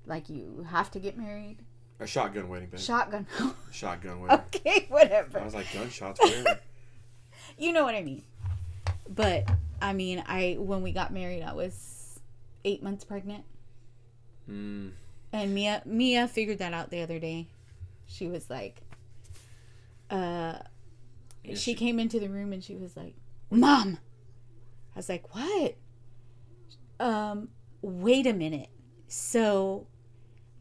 like 0.05 0.29
you 0.29 0.65
have 0.69 0.91
to 0.91 0.99
get 0.99 1.17
married. 1.17 1.57
a 1.99 2.07
shotgun 2.07 2.47
wedding, 2.49 2.69
babe. 2.69 2.79
Shotgun. 2.79 3.27
shotgun 3.71 4.21
wedding. 4.21 4.39
okay, 4.55 4.85
whatever. 4.89 5.39
I 5.39 5.43
was 5.45 5.53
like 5.53 5.71
gunshots. 5.73 6.19
You 7.57 7.73
know 7.73 7.83
what 7.83 7.95
I 7.95 8.01
mean. 8.03 8.23
But 9.09 9.49
I 9.81 9.93
mean, 9.93 10.23
I 10.25 10.55
when 10.59 10.81
we 10.81 10.91
got 10.93 11.11
married, 11.11 11.43
I 11.43 11.53
was 11.53 12.19
eight 12.63 12.81
months 12.81 13.03
pregnant, 13.03 13.43
mm, 14.49 14.91
and 15.33 15.53
Mia 15.53 15.81
Mia 15.85 16.27
figured 16.27 16.59
that 16.59 16.73
out 16.73 16.89
the 16.91 17.01
other 17.01 17.19
day. 17.19 17.47
She 18.07 18.27
was 18.27 18.49
like, 18.49 18.81
uh, 20.09 20.15
Yeah, 21.43 21.49
she, 21.49 21.55
she- 21.55 21.73
came 21.75 21.99
into 21.99 22.19
the 22.19 22.29
room 22.29 22.53
and 22.53 22.63
she 22.63 22.75
was 22.75 22.95
like, 22.95 23.15
"Mom," 23.49 23.97
I 24.95 24.99
was 24.99 25.09
like, 25.09 25.33
"What?" 25.33 25.75
Um, 26.99 27.49
wait 27.81 28.27
a 28.27 28.33
minute. 28.33 28.69
So, 29.07 29.87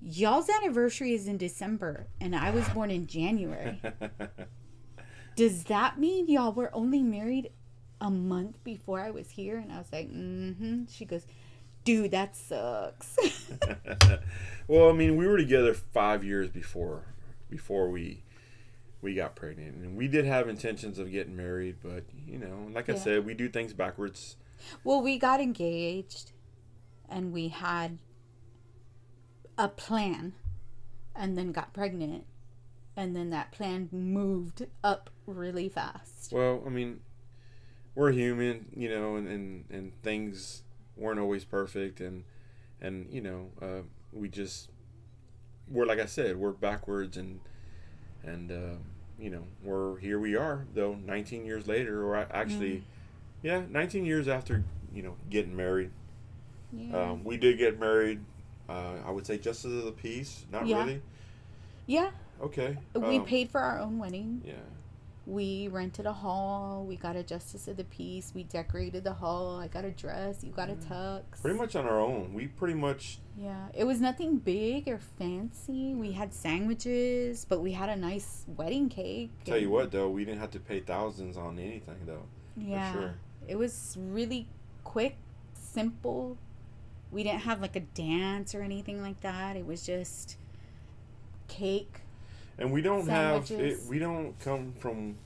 y'all's 0.02 0.48
anniversary 0.48 1.12
is 1.14 1.28
in 1.28 1.36
December, 1.36 2.06
and 2.20 2.34
I 2.34 2.50
was 2.50 2.68
born 2.70 2.90
in 2.90 3.06
January. 3.06 3.80
Does 5.36 5.64
that 5.64 5.98
mean 5.98 6.28
y'all 6.28 6.52
were 6.52 6.70
only 6.74 7.02
married 7.02 7.50
a 8.00 8.10
month 8.10 8.62
before 8.64 9.00
I 9.00 9.10
was 9.10 9.30
here? 9.30 9.58
And 9.58 9.72
I 9.72 9.78
was 9.78 9.92
like, 9.92 10.10
mm-hmm. 10.10 10.84
She 10.88 11.04
goes, 11.04 11.26
dude, 11.84 12.10
that 12.10 12.36
sucks. 12.36 13.16
well, 14.68 14.90
I 14.90 14.92
mean, 14.92 15.16
we 15.16 15.26
were 15.26 15.36
together 15.36 15.74
five 15.74 16.24
years 16.24 16.48
before 16.48 17.14
before 17.48 17.90
we 17.90 18.22
we 19.02 19.14
got 19.14 19.34
pregnant, 19.34 19.76
and 19.76 19.96
we 19.96 20.08
did 20.08 20.24
have 20.24 20.48
intentions 20.48 20.98
of 20.98 21.10
getting 21.10 21.36
married, 21.36 21.76
but 21.82 22.04
you 22.26 22.38
know, 22.38 22.68
like 22.72 22.88
I 22.88 22.94
said, 22.94 23.24
we 23.24 23.34
do 23.34 23.48
things 23.48 23.72
backwards. 23.72 24.36
well, 24.84 25.00
we 25.00 25.18
got 25.18 25.40
engaged 25.40 26.32
and 27.08 27.32
we 27.32 27.48
had 27.48 27.98
a 29.58 29.68
plan 29.68 30.32
and 31.14 31.36
then 31.36 31.52
got 31.52 31.72
pregnant. 31.72 32.24
And 32.96 33.16
then 33.16 33.30
that 33.30 33.52
plan 33.52 33.88
moved 33.92 34.66
up 34.84 35.10
really 35.26 35.68
fast. 35.68 36.32
Well, 36.32 36.62
I 36.66 36.70
mean, 36.70 37.00
we're 37.94 38.12
human, 38.12 38.66
you 38.76 38.88
know, 38.88 39.16
and, 39.16 39.26
and, 39.28 39.64
and 39.70 40.02
things 40.02 40.62
weren't 40.96 41.18
always 41.20 41.44
perfect, 41.44 42.00
and 42.00 42.24
and 42.80 43.06
you 43.10 43.20
know, 43.20 43.50
uh, 43.62 43.82
we 44.12 44.28
just 44.28 44.70
we're 45.68 45.86
like 45.86 46.00
I 46.00 46.06
said, 46.06 46.36
we're 46.36 46.52
backwards, 46.52 47.16
and 47.16 47.40
and 48.24 48.50
uh, 48.50 48.76
you 49.18 49.30
know, 49.30 49.42
we're 49.62 49.98
here. 49.98 50.18
We 50.18 50.36
are 50.36 50.64
though, 50.74 50.94
19 50.94 51.44
years 51.44 51.66
later, 51.66 52.04
or 52.04 52.16
a- 52.16 52.28
actually, 52.30 52.82
yeah, 53.42 53.62
19 53.68 54.04
years 54.04 54.28
after 54.28 54.64
you 54.94 55.02
know 55.02 55.14
getting 55.28 55.56
married. 55.56 55.90
Yeah. 56.72 56.96
Um, 57.10 57.24
we 57.24 57.36
did 57.36 57.58
get 57.58 57.78
married. 57.80 58.20
Uh, 58.68 58.94
I 59.04 59.10
would 59.10 59.26
say 59.26 59.38
justice 59.38 59.72
of 59.72 59.84
the 59.84 59.92
peace. 59.92 60.44
Not 60.52 60.66
Yeah. 60.66 60.78
really. 60.84 61.02
yeah. 61.86 62.10
Okay. 62.40 62.76
We 62.94 63.18
um, 63.18 63.24
paid 63.26 63.50
for 63.50 63.60
our 63.60 63.78
own 63.80 63.98
wedding. 63.98 64.40
Yeah. 64.46 64.54
We 65.30 65.68
rented 65.68 66.06
a 66.06 66.12
hall. 66.12 66.84
We 66.84 66.96
got 66.96 67.14
a 67.14 67.22
justice 67.22 67.68
of 67.68 67.76
the 67.76 67.84
peace. 67.84 68.32
We 68.34 68.42
decorated 68.42 69.04
the 69.04 69.12
hall. 69.12 69.60
I 69.60 69.68
got 69.68 69.84
a 69.84 69.92
dress. 69.92 70.42
You 70.42 70.50
got 70.50 70.68
a 70.70 70.72
mm. 70.72 70.88
tux. 70.88 71.40
Pretty 71.40 71.56
much 71.56 71.76
on 71.76 71.86
our 71.86 72.00
own. 72.00 72.34
We 72.34 72.48
pretty 72.48 72.74
much 72.74 73.20
Yeah, 73.38 73.68
it 73.72 73.84
was 73.84 74.00
nothing 74.00 74.38
big 74.38 74.88
or 74.88 74.98
fancy. 74.98 75.94
We 75.94 76.10
had 76.10 76.34
sandwiches, 76.34 77.46
but 77.48 77.60
we 77.60 77.70
had 77.70 77.88
a 77.88 77.94
nice 77.94 78.44
wedding 78.56 78.88
cake. 78.88 79.30
Tell 79.44 79.56
you 79.56 79.70
what, 79.70 79.92
though, 79.92 80.08
we 80.08 80.24
didn't 80.24 80.40
have 80.40 80.50
to 80.50 80.58
pay 80.58 80.80
thousands 80.80 81.36
on 81.36 81.60
anything, 81.60 81.98
though. 82.06 82.24
Yeah, 82.56 82.92
sure. 82.92 83.14
it 83.46 83.54
was 83.54 83.96
really 84.00 84.48
quick, 84.82 85.14
simple. 85.54 86.38
We 87.12 87.22
didn't 87.22 87.42
have 87.42 87.60
like 87.60 87.76
a 87.76 87.80
dance 87.80 88.52
or 88.52 88.62
anything 88.62 89.00
like 89.00 89.20
that. 89.20 89.56
It 89.56 89.64
was 89.64 89.86
just 89.86 90.38
cake. 91.46 91.99
And 92.60 92.70
we 92.72 92.82
don't 92.82 93.08
have 93.08 93.50
it. 93.50 93.78
We 93.88 93.98
don't 93.98 94.38
come 94.40 94.74
from 94.78 95.16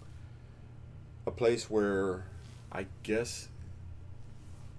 a 1.27 1.31
place 1.33 1.69
where, 1.69 2.25
I 2.71 2.87
guess, 3.03 3.49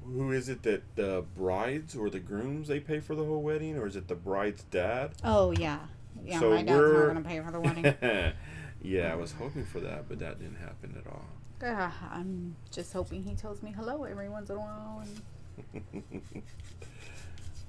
who 0.06 0.32
is 0.32 0.48
it 0.50 0.64
that 0.64 0.84
the 0.96 1.26
brides 1.36 1.96
or 1.96 2.10
the 2.10 2.20
grooms 2.20 2.68
they 2.70 2.80
pay 2.80 3.00
for 3.02 3.14
the 3.14 3.26
whole 3.26 3.42
wedding, 3.42 3.78
or 3.78 3.88
is 3.88 3.96
it 3.96 4.08
the 4.08 4.16
bride's 4.16 4.64
dad? 4.64 5.12
Oh 5.24 5.52
yeah, 5.52 5.80
Yeah, 6.24 6.40
So 6.40 6.52
my 6.52 6.64
dad's 6.64 6.70
we're- 6.80 6.98
not 7.08 7.14
gonna 7.14 7.28
pay 7.28 7.42
for 7.42 7.52
the 7.52 7.60
wedding. 7.60 7.84
yeah, 8.82 9.12
I 9.12 9.16
was 9.16 9.34
hoping 9.34 9.66
for 9.66 9.80
that, 9.82 10.08
but 10.08 10.20
that 10.20 10.40
didn't 10.40 10.58
happen 10.58 10.96
at 10.98 11.12
all. 11.12 11.26
Ah, 11.64 12.10
I'm 12.12 12.56
just 12.72 12.94
hoping 12.94 13.24
he 13.24 13.34
tells 13.36 13.64
me 13.64 13.72
hello 13.76 14.04
every 14.04 14.30
once 14.30 14.50
in 14.50 14.56
a 14.58 14.60
while, 14.60 15.04
and 15.04 16.04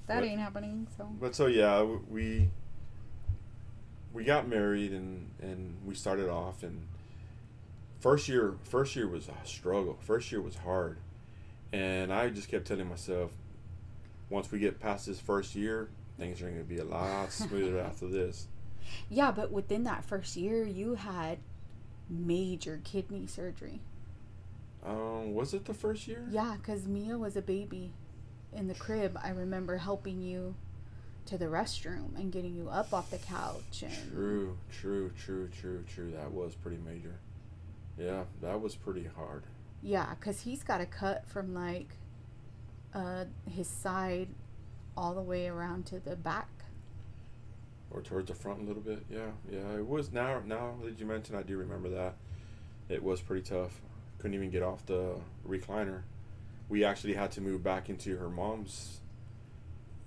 that 0.07 0.15
What? 0.15 0.23
ain't 0.23 0.39
happening. 0.39 0.87
So 0.97 1.05
But 1.19 1.35
so 1.35 1.47
yeah, 1.47 1.81
we 2.09 2.49
we 4.13 4.23
got 4.23 4.47
married 4.47 4.91
and 4.91 5.29
and 5.41 5.75
we 5.85 5.93
started 5.95 6.29
off 6.29 6.63
and 6.63 6.87
first 7.99 8.27
year 8.27 8.55
first 8.63 8.95
year 8.95 9.07
was 9.07 9.27
a 9.29 9.47
struggle. 9.47 9.97
First 10.01 10.31
year 10.31 10.41
was 10.41 10.55
hard. 10.57 10.97
And 11.73 12.13
I 12.13 12.29
just 12.29 12.47
kept 12.49 12.65
telling 12.67 12.87
myself 12.87 13.31
once 14.29 14.51
we 14.51 14.59
get 14.59 14.79
past 14.79 15.05
this 15.07 15.19
first 15.19 15.55
year, 15.55 15.89
things 16.17 16.41
are 16.41 16.45
going 16.45 16.57
to 16.57 16.63
be 16.63 16.77
a 16.77 16.83
lot 16.85 17.31
smoother 17.31 17.79
after 17.89 18.07
this. 18.07 18.47
yeah, 19.09 19.31
but 19.31 19.51
within 19.51 19.83
that 19.83 20.03
first 20.05 20.35
year, 20.37 20.63
you 20.63 20.95
had 20.95 21.39
major 22.09 22.79
kidney 22.83 23.27
surgery. 23.27 23.81
Um 24.85 25.33
was 25.33 25.53
it 25.53 25.65
the 25.65 25.73
first 25.73 26.07
year? 26.07 26.25
Yeah, 26.29 26.55
because 26.57 26.87
Mia 26.87 27.17
was 27.17 27.35
a 27.35 27.41
baby 27.41 27.91
in 28.53 28.67
the 28.67 28.73
crib. 28.75 29.19
I 29.21 29.29
remember 29.31 29.77
helping 29.77 30.21
you 30.21 30.55
to 31.27 31.37
the 31.37 31.45
restroom 31.45 32.15
and 32.15 32.31
getting 32.31 32.55
you 32.55 32.69
up 32.69 32.93
off 32.93 33.09
the 33.11 33.17
couch 33.17 33.83
and 33.83 34.11
True, 34.11 34.57
true, 34.71 35.11
true, 35.11 35.49
true, 35.49 35.83
true. 35.93 36.11
That 36.11 36.31
was 36.31 36.55
pretty 36.55 36.77
major. 36.77 37.15
Yeah, 37.97 38.23
that 38.41 38.61
was 38.61 38.75
pretty 38.75 39.07
hard. 39.15 39.43
Yeah, 39.81 40.13
because 40.19 40.41
he's 40.41 40.63
got 40.63 40.81
a 40.81 40.85
cut 40.85 41.27
from 41.27 41.53
like 41.53 41.97
uh, 42.93 43.25
his 43.49 43.67
side 43.67 44.29
all 44.95 45.13
the 45.13 45.21
way 45.21 45.47
around 45.47 45.85
to 45.87 45.99
the 45.99 46.15
back. 46.15 46.49
or 47.91 48.01
towards 48.01 48.27
the 48.27 48.35
front 48.35 48.61
a 48.61 48.63
little 48.63 48.81
bit. 48.81 49.03
Yeah, 49.09 49.31
yeah. 49.49 49.75
It 49.77 49.85
was 49.87 50.11
now. 50.11 50.41
Now 50.45 50.75
that 50.83 50.99
you 50.99 51.05
mention, 51.05 51.35
I 51.35 51.43
do 51.43 51.57
remember 51.57 51.89
that. 51.89 52.15
It 52.89 53.03
was 53.03 53.21
pretty 53.21 53.43
tough. 53.43 53.81
Couldn't 54.19 54.33
even 54.35 54.49
get 54.49 54.63
off 54.63 54.85
the 54.85 55.15
recliner. 55.47 56.01
We 56.69 56.83
actually 56.83 57.13
had 57.13 57.31
to 57.33 57.41
move 57.41 57.63
back 57.63 57.89
into 57.89 58.17
her 58.17 58.29
mom's 58.29 58.99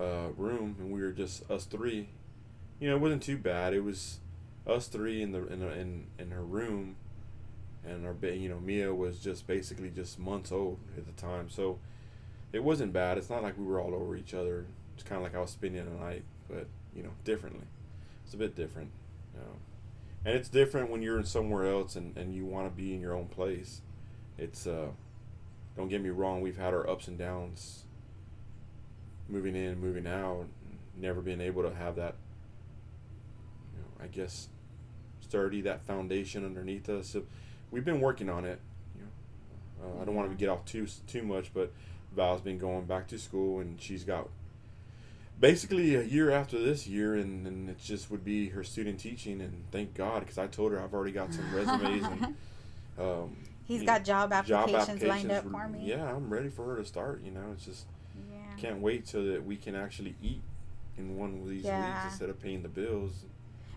uh, 0.01 0.29
room, 0.37 0.77
and 0.79 0.91
we 0.91 1.01
were 1.03 1.13
just 1.13 1.49
us 1.51 1.65
three. 1.65 2.09
You 2.79 2.89
know, 2.89 2.97
it 2.97 3.01
wasn't 3.01 3.23
too 3.23 3.37
bad. 3.37 3.75
It 3.75 3.85
was 3.85 4.21
us 4.67 4.89
three 4.89 5.23
in 5.23 5.33
the 5.33 5.47
in 5.47 5.63
in, 5.63 6.07
in 6.19 6.31
her 6.31 6.43
room, 6.43 6.97
and 7.85 8.07
our 8.07 8.15
you 8.31 8.49
know 8.49 8.61
Mia 8.61 8.95
was 8.95 9.19
just 9.21 9.47
basically 9.47 9.91
just 9.91 10.19
months 10.19 10.51
old 10.53 10.79
at 10.97 11.07
the 11.07 11.21
time, 11.21 11.51
so 11.51 11.79
it 12.53 12.65
wasn't 12.65 12.93
bad. 12.93 13.19
It's 13.19 13.31
not 13.31 13.43
like 13.43 13.59
we 13.59 13.65
were 13.65 13.81
all 13.81 13.95
over 13.95 14.17
each 14.17 14.35
other. 14.35 14.67
It's 14.95 15.03
kind 15.03 15.19
of 15.19 15.23
like 15.23 15.35
I 15.35 15.41
was 15.41 15.51
spending 15.51 15.85
the 15.85 16.05
night, 16.05 16.25
but 16.49 16.67
you 16.95 17.03
know, 17.03 17.11
differently. 17.25 17.67
It's 18.25 18.35
a 18.35 18.37
bit 18.37 18.55
different, 18.55 18.91
you 19.35 19.41
know. 19.41 19.57
and 20.25 20.35
it's 20.37 20.49
different 20.49 20.91
when 20.91 21.03
you're 21.03 21.19
in 21.19 21.25
somewhere 21.25 21.67
else 21.67 21.97
and, 21.97 22.17
and 22.17 22.35
you 22.35 22.45
want 22.45 22.67
to 22.67 22.71
be 22.71 22.95
in 22.95 23.01
your 23.01 23.15
own 23.15 23.27
place. 23.27 23.81
It's 24.39 24.67
uh, 24.67 24.89
don't 25.77 25.89
get 25.89 26.03
me 26.03 26.11
wrong. 26.11 26.41
We've 26.41 26.57
had 26.57 26.73
our 26.75 26.89
ups 26.89 27.09
and 27.09 27.19
downs. 27.19 27.85
Moving 29.31 29.55
in, 29.55 29.81
moving 29.81 30.07
out, 30.07 30.47
never 30.97 31.21
being 31.21 31.41
able 31.41 31.63
to 31.63 31.75
have 31.75 31.97
that. 31.97 32.17
You 33.73 33.79
know, 33.79 34.05
I 34.05 34.09
guess 34.09 34.49
sturdy 35.21 35.61
that 35.63 35.83
foundation 35.83 36.45
underneath 36.45 36.89
us. 36.89 37.09
So 37.09 37.23
we've 37.71 37.85
been 37.85 38.01
working 38.01 38.29
on 38.29 38.45
it. 38.45 38.61
You 38.97 39.03
know, 39.03 39.99
uh, 39.99 40.03
I 40.03 40.05
don't 40.05 40.15
want 40.15 40.31
to 40.31 40.37
get 40.37 40.49
off 40.49 40.65
too 40.65 40.87
too 41.07 41.23
much, 41.23 41.55
but 41.55 41.73
Val's 42.15 42.41
been 42.41 42.59
going 42.59 42.87
back 42.87 43.07
to 43.09 43.19
school 43.19 43.61
and 43.61 43.81
she's 43.81 44.05
got 44.05 44.29
basically 45.41 45.95
a 45.95 46.03
year 46.03 46.31
after 46.31 46.59
this 46.59 46.87
year, 46.87 47.15
and, 47.15 47.47
and 47.47 47.71
it 47.71 47.79
just 47.83 48.11
would 48.11 48.25
be 48.25 48.49
her 48.51 48.63
student 48.63 49.01
teaching. 49.01 49.41
And 49.41 49.65
thank 49.73 49.95
God, 49.95 50.21
because 50.21 50.39
I 50.39 50.47
told 50.47 50.73
her 50.73 50.81
I've 50.81 50.93
already 50.93 51.13
got 51.13 51.33
some 51.33 51.53
resumes 51.55 52.05
and 52.05 52.25
um, 52.99 53.37
He's 53.67 53.85
got 53.85 54.01
know, 54.01 54.05
job 54.05 54.33
applications, 54.33 55.03
lined 55.03 55.31
applications 55.31 55.33
up 55.33 55.51
for 55.51 55.69
me. 55.69 55.79
Yeah, 55.85 56.13
I'm 56.13 56.29
ready 56.29 56.49
for 56.49 56.65
her 56.67 56.77
to 56.77 56.85
start. 56.85 57.23
You 57.25 57.31
know, 57.31 57.45
it's 57.53 57.65
just. 57.65 57.87
Can't 58.61 58.81
wait 58.81 59.09
so 59.09 59.25
that 59.25 59.45
we 59.45 59.57
can 59.57 59.75
actually 59.75 60.15
eat 60.23 60.43
in 60.99 61.17
one 61.17 61.35
of 61.41 61.49
these 61.49 61.65
Yeah. 61.65 61.87
weeks 61.95 62.05
instead 62.13 62.29
of 62.31 62.41
paying 62.41 62.63
the 62.63 62.69
bills. 62.69 63.25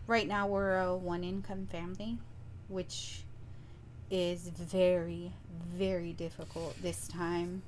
Right 0.08 0.28
now, 0.28 0.48
we're 0.48 0.78
a 0.80 0.96
one 0.96 1.24
income 1.24 1.68
family, 1.68 2.18
which 2.68 3.24
is 4.12 4.50
very, 4.50 5.32
very 5.74 6.14
difficult 6.14 6.76
this 6.82 7.08
time 7.08 7.64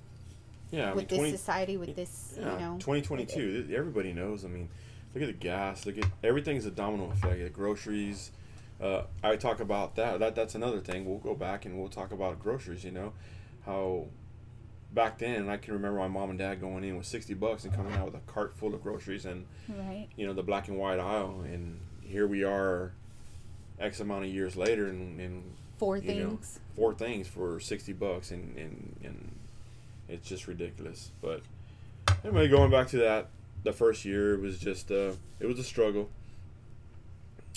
Yeah, 0.71 0.89
I 0.91 0.93
with 0.93 0.97
mean, 1.03 1.07
this 1.07 1.17
20, 1.19 1.31
society, 1.31 1.77
with 1.77 1.95
this, 1.95 2.35
yeah, 2.37 2.53
you 2.53 2.59
know. 2.59 2.73
2022. 2.79 3.69
Everybody 3.73 4.13
knows. 4.13 4.43
I 4.43 4.49
mean, 4.49 4.67
look 5.13 5.23
at 5.23 5.27
the 5.27 5.33
gas. 5.33 5.85
Look 5.85 5.97
at 5.97 6.05
everything's 6.23 6.65
a 6.65 6.71
domino 6.71 7.11
effect. 7.11 7.39
The 7.41 7.49
groceries. 7.49 8.31
Uh, 8.81 9.03
I 9.23 9.37
talk 9.37 9.61
about 9.61 9.95
that. 9.95 10.19
That 10.19 10.35
that's 10.35 10.55
another 10.55 10.81
thing. 10.81 11.05
We'll 11.05 11.19
go 11.19 11.33
back 11.35 11.65
and 11.65 11.79
we'll 11.79 11.87
talk 11.87 12.11
about 12.11 12.39
groceries. 12.41 12.83
You 12.83 12.91
know, 12.91 13.13
how 13.65 14.07
back 14.93 15.17
then 15.19 15.49
I 15.49 15.57
can 15.57 15.73
remember 15.73 15.99
my 15.99 16.07
mom 16.07 16.29
and 16.29 16.39
dad 16.39 16.61
going 16.61 16.83
in 16.83 16.97
with 16.97 17.05
60 17.05 17.33
bucks 17.33 17.65
and 17.65 17.73
coming 17.73 17.93
out 17.93 18.05
with 18.05 18.15
a 18.15 18.31
cart 18.31 18.55
full 18.55 18.73
of 18.73 18.81
groceries 18.81 19.25
and 19.25 19.45
Right. 19.67 20.07
you 20.15 20.25
know 20.25 20.33
the 20.33 20.43
black 20.43 20.67
and 20.67 20.77
white 20.77 20.99
aisle. 20.99 21.41
And 21.45 21.79
here 22.01 22.27
we 22.27 22.43
are 22.43 22.93
x 23.79 23.99
amount 23.99 24.23
of 24.25 24.31
years 24.31 24.55
later 24.55 24.87
and, 24.87 25.19
and 25.19 25.43
Four 25.77 25.97
you 25.97 26.15
know, 26.15 26.29
things. 26.29 26.59
four 26.75 26.93
things 26.93 27.27
for 27.27 27.59
60 27.59 27.91
bucks 27.93 28.31
and, 28.31 28.57
and, 28.57 28.95
and 29.03 29.35
it's 30.07 30.27
just 30.29 30.47
ridiculous. 30.47 31.11
But 31.21 31.41
anyway 32.23 32.47
going 32.47 32.71
back 32.71 32.87
to 32.89 32.97
that 32.99 33.27
the 33.63 33.73
first 33.73 34.05
year 34.05 34.37
was 34.37 34.57
just 34.59 34.91
uh, 34.91 35.11
it 35.39 35.47
was 35.47 35.59
a 35.59 35.63
struggle. 35.63 36.09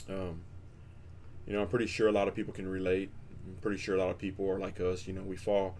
Um, 0.08 0.40
you 1.46 1.52
know 1.52 1.60
i'm 1.62 1.68
pretty 1.68 1.86
sure 1.86 2.08
a 2.08 2.12
lot 2.12 2.26
of 2.28 2.34
people 2.34 2.52
can 2.52 2.66
relate. 2.66 3.10
I'm 3.46 3.56
pretty 3.62 3.78
sure 3.78 3.94
a 3.94 3.98
lot 3.98 4.10
of 4.10 4.18
people 4.18 4.48
are 4.50 4.58
like 4.58 4.80
us. 4.80 5.06
You 5.06 5.12
know 5.12 5.22
we 5.22 5.36
fall 5.36 5.76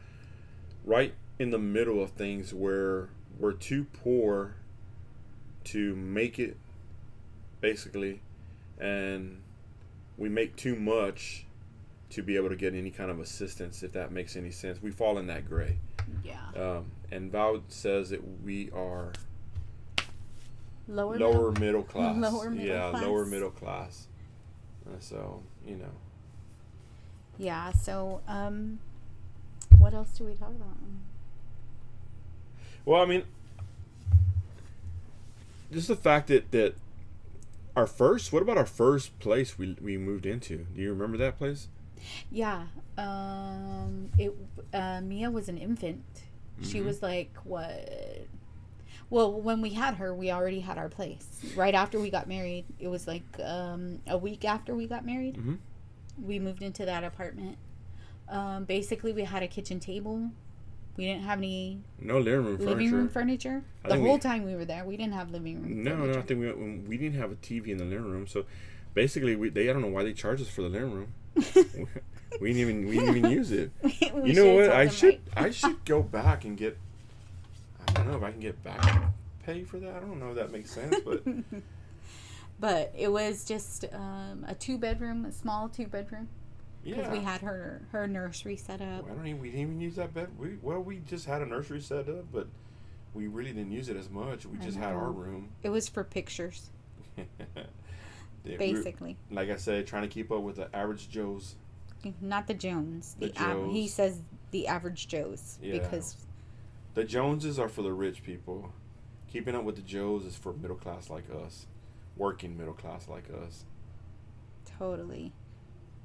right 0.84 1.12
in 1.38 1.50
the 1.50 1.58
middle 1.58 2.02
of 2.02 2.10
things 2.10 2.52
where 2.52 3.08
we're 3.38 3.52
too 3.52 3.84
poor 3.92 4.56
to 5.64 5.94
make 5.94 6.38
it 6.38 6.56
basically 7.60 8.20
and 8.80 9.40
we 10.16 10.28
make 10.28 10.56
too 10.56 10.74
much 10.74 11.44
to 12.10 12.22
be 12.22 12.36
able 12.36 12.48
to 12.48 12.56
get 12.56 12.74
any 12.74 12.90
kind 12.90 13.10
of 13.10 13.20
assistance 13.20 13.82
if 13.82 13.92
that 13.92 14.10
makes 14.10 14.34
any 14.36 14.50
sense 14.50 14.80
we 14.82 14.90
fall 14.90 15.18
in 15.18 15.26
that 15.26 15.46
gray 15.48 15.78
Yeah. 16.24 16.38
um, 16.56 16.86
and 17.12 17.30
val 17.30 17.62
says 17.68 18.10
that 18.10 18.20
we 18.42 18.70
are 18.70 19.12
Lower. 20.88 21.18
lower 21.18 21.50
middle? 21.52 21.60
middle 21.60 21.82
class 21.92 22.16
Lower 22.16 22.50
middle 22.50 22.66
yeah 22.66 22.90
class. 22.90 23.02
lower 23.02 23.26
middle 23.26 23.50
class 23.50 24.08
uh, 24.88 24.96
so 25.00 25.42
you 25.66 25.76
know 25.76 25.92
Yeah. 27.36 27.70
So, 27.72 28.20
um, 28.26 28.78
what 29.78 29.92
else 29.94 30.16
do 30.18 30.24
we 30.24 30.34
talk 30.34 30.48
about? 30.48 30.76
Well 32.88 33.02
i 33.02 33.04
mean 33.04 33.22
just 35.72 35.88
the 35.88 35.96
fact 35.96 36.28
that 36.28 36.50
that 36.50 36.74
our 37.76 37.86
first 37.86 38.32
what 38.32 38.42
about 38.42 38.56
our 38.56 38.66
first 38.66 39.16
place 39.18 39.58
we, 39.58 39.76
we 39.80 39.96
moved 39.98 40.26
into 40.26 40.66
do 40.74 40.80
you 40.80 40.90
remember 40.90 41.16
that 41.16 41.36
place 41.38 41.68
Yeah. 42.30 42.66
Um, 42.96 44.08
it. 44.16 44.32
Uh, 44.72 45.00
Mia 45.02 45.30
was 45.32 45.48
an 45.48 45.58
infant. 45.58 46.04
She 46.62 46.78
Mhm. 46.78 46.84
was 46.84 47.02
like 47.02 47.34
what? 47.44 48.26
Well, 49.10 49.32
when 49.40 49.60
we 49.60 49.70
had 49.70 49.94
her, 49.96 50.14
we 50.14 50.30
already 50.30 50.60
had 50.60 50.78
our 50.78 50.88
place. 50.88 51.26
Right 51.56 51.74
after 51.74 51.98
we 51.98 52.08
got 52.08 52.28
married, 52.28 52.66
it 52.78 52.86
was 52.88 53.08
like 53.08 53.24
um, 53.42 54.00
a 54.06 54.16
week 54.16 54.44
after 54.44 54.76
we 54.76 54.86
got 54.86 55.04
married. 55.04 55.36
mm-hmm. 55.38 55.56
we 56.22 56.38
moved 56.38 56.62
into 56.62 56.84
that 56.84 57.02
apartment. 57.02 57.58
Um, 58.28 58.64
basically, 58.64 59.12
we 59.12 59.24
had 59.24 59.42
a 59.42 59.48
kitchen 59.48 59.80
table. 59.80 60.30
We 60.98 61.06
didn't 61.06 61.22
have 61.22 61.38
any 61.38 61.80
no 62.00 62.18
living 62.18 62.44
room 62.44 62.58
living 62.58 62.66
furniture 62.90 62.96
room 62.96 63.08
furniture. 63.08 63.62
I 63.84 63.88
The 63.88 63.94
think 63.94 64.02
we- 64.02 64.08
whole 64.10 64.18
time 64.18 64.44
we 64.44 64.54
were 64.56 64.64
there, 64.66 64.84
we 64.84 64.96
didn't 64.96 65.14
have 65.14 65.30
living 65.30 65.62
room. 65.62 65.82
No, 65.84 65.94
no, 65.96 66.18
I 66.18 66.22
think 66.22 66.40
we 66.40 66.52
we 66.90 66.98
didn't 66.98 67.18
have 67.20 67.30
a 67.32 67.36
TV 67.36 67.68
in 67.68 67.78
the 67.78 67.84
living 67.84 68.10
room. 68.10 68.26
So 68.26 68.44
basically, 68.94 69.36
we 69.36 69.48
they 69.48 69.70
I 69.70 69.72
don't 69.72 69.80
know 69.82 69.88
why 69.96 70.02
they 70.02 70.12
charged 70.12 70.42
us 70.42 70.48
for 70.48 70.62
the 70.62 70.68
living 70.68 70.92
room. 70.92 71.12
we 72.40 72.52
didn't 72.52 72.60
even 72.62 72.86
we 72.88 72.98
didn't 72.98 73.16
even 73.16 73.30
use 73.30 73.52
it. 73.52 73.70
You 74.28 74.34
know 74.34 74.54
what? 74.56 74.70
I 74.70 74.88
should 74.88 75.20
right? 75.36 75.46
I 75.46 75.50
should 75.50 75.84
go 75.84 76.02
back 76.02 76.44
and 76.44 76.56
get. 76.56 76.76
I 77.86 77.92
don't 77.92 78.08
know 78.10 78.16
if 78.18 78.22
I 78.24 78.32
can 78.32 78.40
get 78.40 78.62
back 78.64 78.82
pay 79.46 79.62
for 79.64 79.78
that. 79.78 79.94
I 79.94 80.00
don't 80.00 80.18
know 80.20 80.30
if 80.30 80.34
that 80.36 80.50
makes 80.52 80.70
sense, 80.72 80.96
but 81.04 81.22
but 82.60 82.92
it 82.96 83.10
was 83.12 83.44
just 83.44 83.84
um, 83.92 84.44
a 84.48 84.54
two 84.54 84.78
bedroom, 84.78 85.24
a 85.24 85.32
small 85.32 85.68
two 85.68 85.86
bedroom, 85.86 86.28
because 86.84 86.98
yeah. 87.06 87.12
we 87.12 87.18
had 87.20 87.40
her 87.42 87.82
her 87.92 88.06
nursery 88.06 88.56
set 88.56 88.80
up. 88.80 89.04
I 89.10 89.14
don't 89.14 89.26
even 89.26 89.40
we 89.40 89.48
didn't 89.50 89.60
even 89.62 89.80
use 89.80 89.96
that 89.96 90.14
bed. 90.14 90.28
We 90.38 90.56
well 90.62 90.80
we 90.80 90.98
just 91.06 91.26
had 91.26 91.42
a 91.42 91.46
nursery 91.46 91.80
set 91.80 92.08
up, 92.08 92.26
but 92.32 92.46
we 93.14 93.26
really 93.26 93.52
didn't 93.52 93.72
use 93.72 93.88
it 93.88 93.96
as 93.96 94.10
much. 94.10 94.46
We 94.46 94.58
I 94.58 94.64
just 94.64 94.78
had 94.78 94.92
our 94.92 95.10
room. 95.10 95.50
It 95.62 95.70
was 95.70 95.88
for 95.88 96.04
pictures, 96.04 96.70
Yeah, 97.16 97.26
we 98.44 98.56
basically. 98.56 99.16
like 99.30 99.50
I 99.50 99.56
said, 99.56 99.86
trying 99.86 100.02
to 100.02 100.08
keep 100.08 100.30
up 100.30 100.42
with 100.42 100.56
the 100.56 100.74
average 100.74 101.08
Joes. 101.10 101.56
Not 102.20 102.46
the 102.46 102.54
Jones. 102.54 103.16
The 103.18 103.28
The, 103.28 103.42
av- 103.42 103.72
he 103.72 103.88
says 103.88 104.20
the 104.52 104.68
average 104.68 105.08
Joes 105.08 105.58
Yeah. 105.60 105.78
because 105.78 106.16
The 106.94 107.04
Joneses 107.04 107.58
are 107.58 107.68
for 107.68 107.82
the 107.82 107.92
rich 107.92 108.22
people. 108.22 108.72
Keeping 109.30 109.54
up 109.54 109.64
with 109.64 109.76
the 109.76 109.82
Joes 109.82 110.24
is 110.24 110.36
for 110.36 110.52
middle 110.52 110.76
class 110.76 111.10
like 111.10 111.24
us. 111.44 111.66
working 112.16 112.56
middle 112.56 112.72
class 112.74 113.08
like 113.08 113.24
us. 113.44 113.64
Totally. 114.78 115.32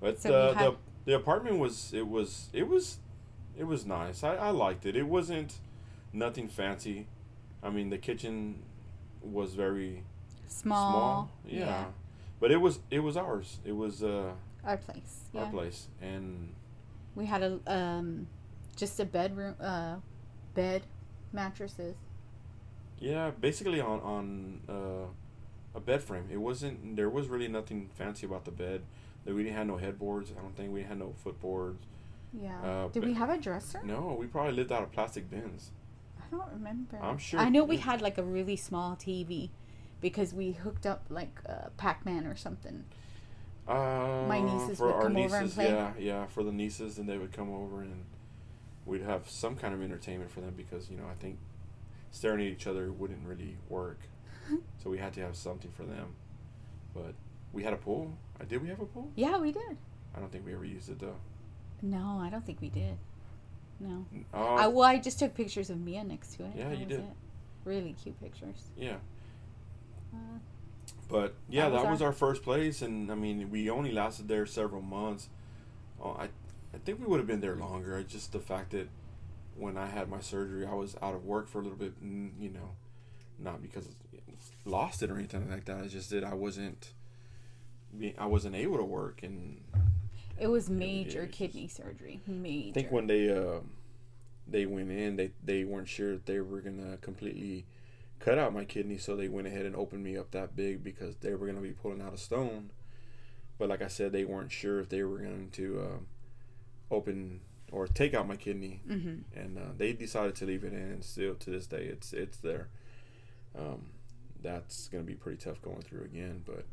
But 0.03 0.19
So 0.19 0.29
the, 0.29 0.53
had- 0.59 0.65
the 0.65 0.75
the 1.05 1.15
apartment 1.15 1.57
was 1.57 1.93
it 1.93 2.07
was 2.07 2.49
it 2.53 2.67
was 2.67 2.97
it 3.57 3.63
was 3.63 3.85
nice. 3.85 4.21
I, 4.23 4.35
I 4.35 4.49
liked 4.49 4.85
it. 4.85 4.95
It 4.97 5.07
wasn't 5.07 5.53
nothing 6.11 6.47
fancy. 6.49 7.07
I 7.63 7.69
mean 7.69 7.89
the 7.89 7.97
kitchen 7.97 8.59
was 9.21 9.53
very 9.55 10.03
Small. 10.47 10.91
small. 10.91 11.31
Yeah. 11.47 11.85
But 12.41 12.51
it 12.51 12.57
was 12.57 12.79
it 12.91 12.99
was 12.99 13.15
ours. 13.15 13.59
It 13.63 13.71
was 13.83 14.03
uh, 14.03 14.33
Our 14.65 14.77
place. 14.77 15.21
Yeah. 15.33 15.41
our 15.45 15.49
place. 15.51 15.87
And 16.01 16.53
We 17.15 17.25
had 17.25 17.41
a 17.43 17.59
um, 17.67 18.27
just 18.75 18.99
a 18.99 19.05
bedroom, 19.05 19.55
uh, 19.61 19.95
bed, 20.53 20.81
mattresses. 21.31 21.95
yeah, 22.99 23.31
basically 23.39 23.79
on 23.79 23.99
on 24.01 24.59
uh, 24.67 25.07
a 25.75 25.79
bed 25.79 26.01
frame. 26.03 26.27
It 26.31 26.41
wasn't 26.41 26.95
there 26.97 27.09
was 27.09 27.27
really 27.27 27.47
nothing 27.47 27.89
fancy 27.95 28.25
about 28.25 28.43
the 28.45 28.51
bed. 28.51 28.81
That 29.25 29.33
we 29.33 29.43
didn't 29.43 29.55
have 29.57 29.67
no 29.67 29.77
headboards. 29.77 30.31
I 30.37 30.41
don't 30.41 30.55
think 30.55 30.73
we 30.73 30.83
had 30.83 30.99
no 30.99 31.13
footboards. 31.25 31.77
Yeah. 32.33 32.59
Uh, 32.61 32.87
Did 32.89 33.05
we 33.05 33.13
have 33.13 33.29
a 33.29 33.37
dresser? 33.37 33.81
No, 33.83 34.15
we 34.19 34.25
probably 34.27 34.53
lived 34.53 34.71
out 34.71 34.83
of 34.83 34.91
plastic 34.91 35.29
bins. 35.29 35.71
I 36.19 36.23
don't 36.35 36.51
remember. 36.51 36.97
I'm 37.01 37.17
sure- 37.17 37.39
I 37.39 37.49
know 37.49 37.63
we 37.63 37.77
had 37.77 38.01
like 38.01 38.17
a 38.17 38.23
really 38.23 38.55
small 38.55 38.95
TV 38.95 39.49
because 40.01 40.33
we 40.33 40.51
hooked 40.53 40.85
up 40.85 41.05
like 41.09 41.39
uh, 41.47 41.69
Pac-Man 41.77 42.25
or 42.25 42.35
something. 42.35 42.83
Uh, 43.67 44.25
My 44.27 44.41
nieces 44.41 44.77
for 44.77 44.87
would 44.87 44.95
our 44.95 45.01
come 45.03 45.13
nieces, 45.13 45.33
over 45.33 45.43
and 45.43 45.53
play? 45.53 45.67
Yeah, 45.69 45.91
yeah, 45.97 46.25
for 46.25 46.43
the 46.43 46.51
nieces, 46.51 46.97
and 46.97 47.07
they 47.07 47.17
would 47.17 47.31
come 47.31 47.49
over, 47.53 47.81
and 47.81 48.03
we'd 48.85 49.03
have 49.03 49.29
some 49.29 49.55
kind 49.55 49.73
of 49.73 49.81
entertainment 49.81 50.29
for 50.31 50.41
them 50.41 50.53
because 50.57 50.89
you 50.89 50.97
know 50.97 51.05
I 51.09 51.13
think 51.21 51.37
staring 52.11 52.45
at 52.45 52.51
each 52.51 52.67
other 52.67 52.91
wouldn't 52.91 53.25
really 53.25 53.55
work, 53.69 53.99
so 54.83 54.89
we 54.89 54.97
had 54.97 55.13
to 55.13 55.21
have 55.21 55.37
something 55.37 55.71
for 55.71 55.83
them. 55.83 56.15
But 56.93 57.13
we 57.53 57.63
had 57.63 57.73
a 57.73 57.77
pool. 57.77 58.11
Uh, 58.41 58.45
did 58.45 58.61
we 58.61 58.67
have 58.69 58.79
a 58.81 58.85
pool? 58.85 59.09
Yeah, 59.15 59.37
we 59.37 59.51
did. 59.51 59.77
I 60.15 60.19
don't 60.19 60.31
think 60.31 60.45
we 60.45 60.53
ever 60.53 60.65
used 60.65 60.89
it 60.89 60.99
though. 60.99 61.15
No, 61.81 62.19
I 62.21 62.29
don't 62.29 62.45
think 62.45 62.59
we 62.61 62.69
did. 62.69 62.97
No. 63.79 64.05
Oh, 64.33 64.55
I, 64.55 64.67
well, 64.67 64.87
I 64.87 64.97
just 64.99 65.19
took 65.19 65.33
pictures 65.33 65.69
of 65.69 65.79
Mia 65.79 66.03
next 66.03 66.35
to 66.35 66.43
it. 66.45 66.51
Yeah, 66.55 66.69
That 66.69 66.77
you 66.79 66.85
did. 66.85 66.99
it. 66.99 67.05
Really 67.65 67.93
cute 67.93 68.19
pictures. 68.21 68.69
yeah. 68.77 68.95
Uh, 70.13 70.17
But 71.09 71.35
yeah, 71.49 71.63
That 71.69 71.71
was 71.73 71.83
that 71.83 71.91
was 71.91 72.01
our- 72.01 72.07
our 72.07 72.13
first 72.13 72.43
place, 72.43 72.81
and 72.81 73.11
I 73.11 73.15
mean, 73.15 73.49
we 73.49 73.69
only 73.69 73.91
lasted 73.91 74.27
there 74.27 74.45
several 74.45 74.81
months. 74.81 75.29
Oh, 75.99 76.11
I, 76.11 76.25
I 76.73 76.77
think 76.83 76.99
we 76.99 77.05
would 77.05 77.19
have 77.19 77.27
been 77.27 77.41
there 77.41 77.55
longer. 77.55 78.01
Just 78.03 78.31
the 78.31 78.39
fact 78.39 78.71
that 78.71 78.89
when 79.55 79.77
I 79.77 79.87
had 79.87 80.09
my 80.09 80.21
surgery, 80.21 80.65
I 80.65 80.73
was 80.73 80.95
out 81.01 81.13
of 81.15 81.25
work 81.25 81.47
for 81.47 81.59
a 81.59 81.61
little 81.61 81.77
bit. 81.77 81.93
You 82.01 82.49
know, 82.49 82.75
not 83.39 83.61
because 83.61 83.95
lost 84.65 85.03
it 85.03 85.09
or 85.11 85.17
anything 85.17 85.49
like 85.49 85.65
that. 85.65 85.83
It's 85.83 85.93
just 85.93 86.09
that 86.11 86.23
I 86.23 86.33
wasn't, 86.33 86.93
I 88.17 88.25
wasn't 88.25 88.55
able 88.55 88.77
to 88.77 88.83
work, 88.83 89.21
and 89.23 89.61
it 90.39 90.47
was 90.47 90.69
major 90.69 91.27
kidney 91.27 91.67
surgery. 91.67 92.21
Major. 92.27 92.69
I 92.69 92.73
think 92.73 92.91
when 92.91 93.07
they 93.07 93.29
uh, 93.29 93.59
they 94.47 94.65
went 94.65 94.91
in, 94.91 95.15
they 95.15 95.31
they 95.43 95.63
weren't 95.63 95.87
sure 95.87 96.13
if 96.13 96.25
they 96.25 96.39
were 96.39 96.61
gonna 96.61 96.97
completely 96.97 97.65
cut 98.19 98.37
out 98.37 98.53
my 98.53 98.65
kidney, 98.65 98.97
so 98.97 99.15
they 99.15 99.27
went 99.27 99.47
ahead 99.47 99.65
and 99.65 99.75
opened 99.75 100.03
me 100.03 100.17
up 100.17 100.31
that 100.31 100.55
big 100.55 100.83
because 100.83 101.15
they 101.17 101.33
were 101.33 101.45
gonna 101.45 101.61
be 101.61 101.71
pulling 101.71 102.01
out 102.01 102.13
a 102.13 102.17
stone. 102.17 102.71
But 103.57 103.69
like 103.69 103.81
I 103.81 103.87
said, 103.87 104.11
they 104.11 104.25
weren't 104.25 104.51
sure 104.51 104.79
if 104.79 104.89
they 104.89 105.03
were 105.03 105.19
going 105.19 105.49
to 105.51 105.79
uh, 105.79 106.93
open 106.95 107.41
or 107.71 107.87
take 107.87 108.13
out 108.13 108.27
my 108.27 108.35
kidney, 108.35 108.81
hmm 108.87 109.15
and 109.35 109.57
uh, 109.57 109.71
they 109.77 109.93
decided 109.93 110.35
to 110.35 110.45
leave 110.45 110.63
it 110.63 110.73
in. 110.73 110.79
And 110.79 111.03
still 111.03 111.35
to 111.35 111.49
this 111.49 111.67
day, 111.67 111.85
it's 111.85 112.13
it's 112.13 112.37
there. 112.37 112.69
Um, 113.57 113.87
that's 114.41 114.87
gonna 114.87 115.03
be 115.03 115.15
pretty 115.15 115.37
tough 115.37 115.61
going 115.61 115.81
through 115.83 116.03
again, 116.03 116.43
but 116.45 116.65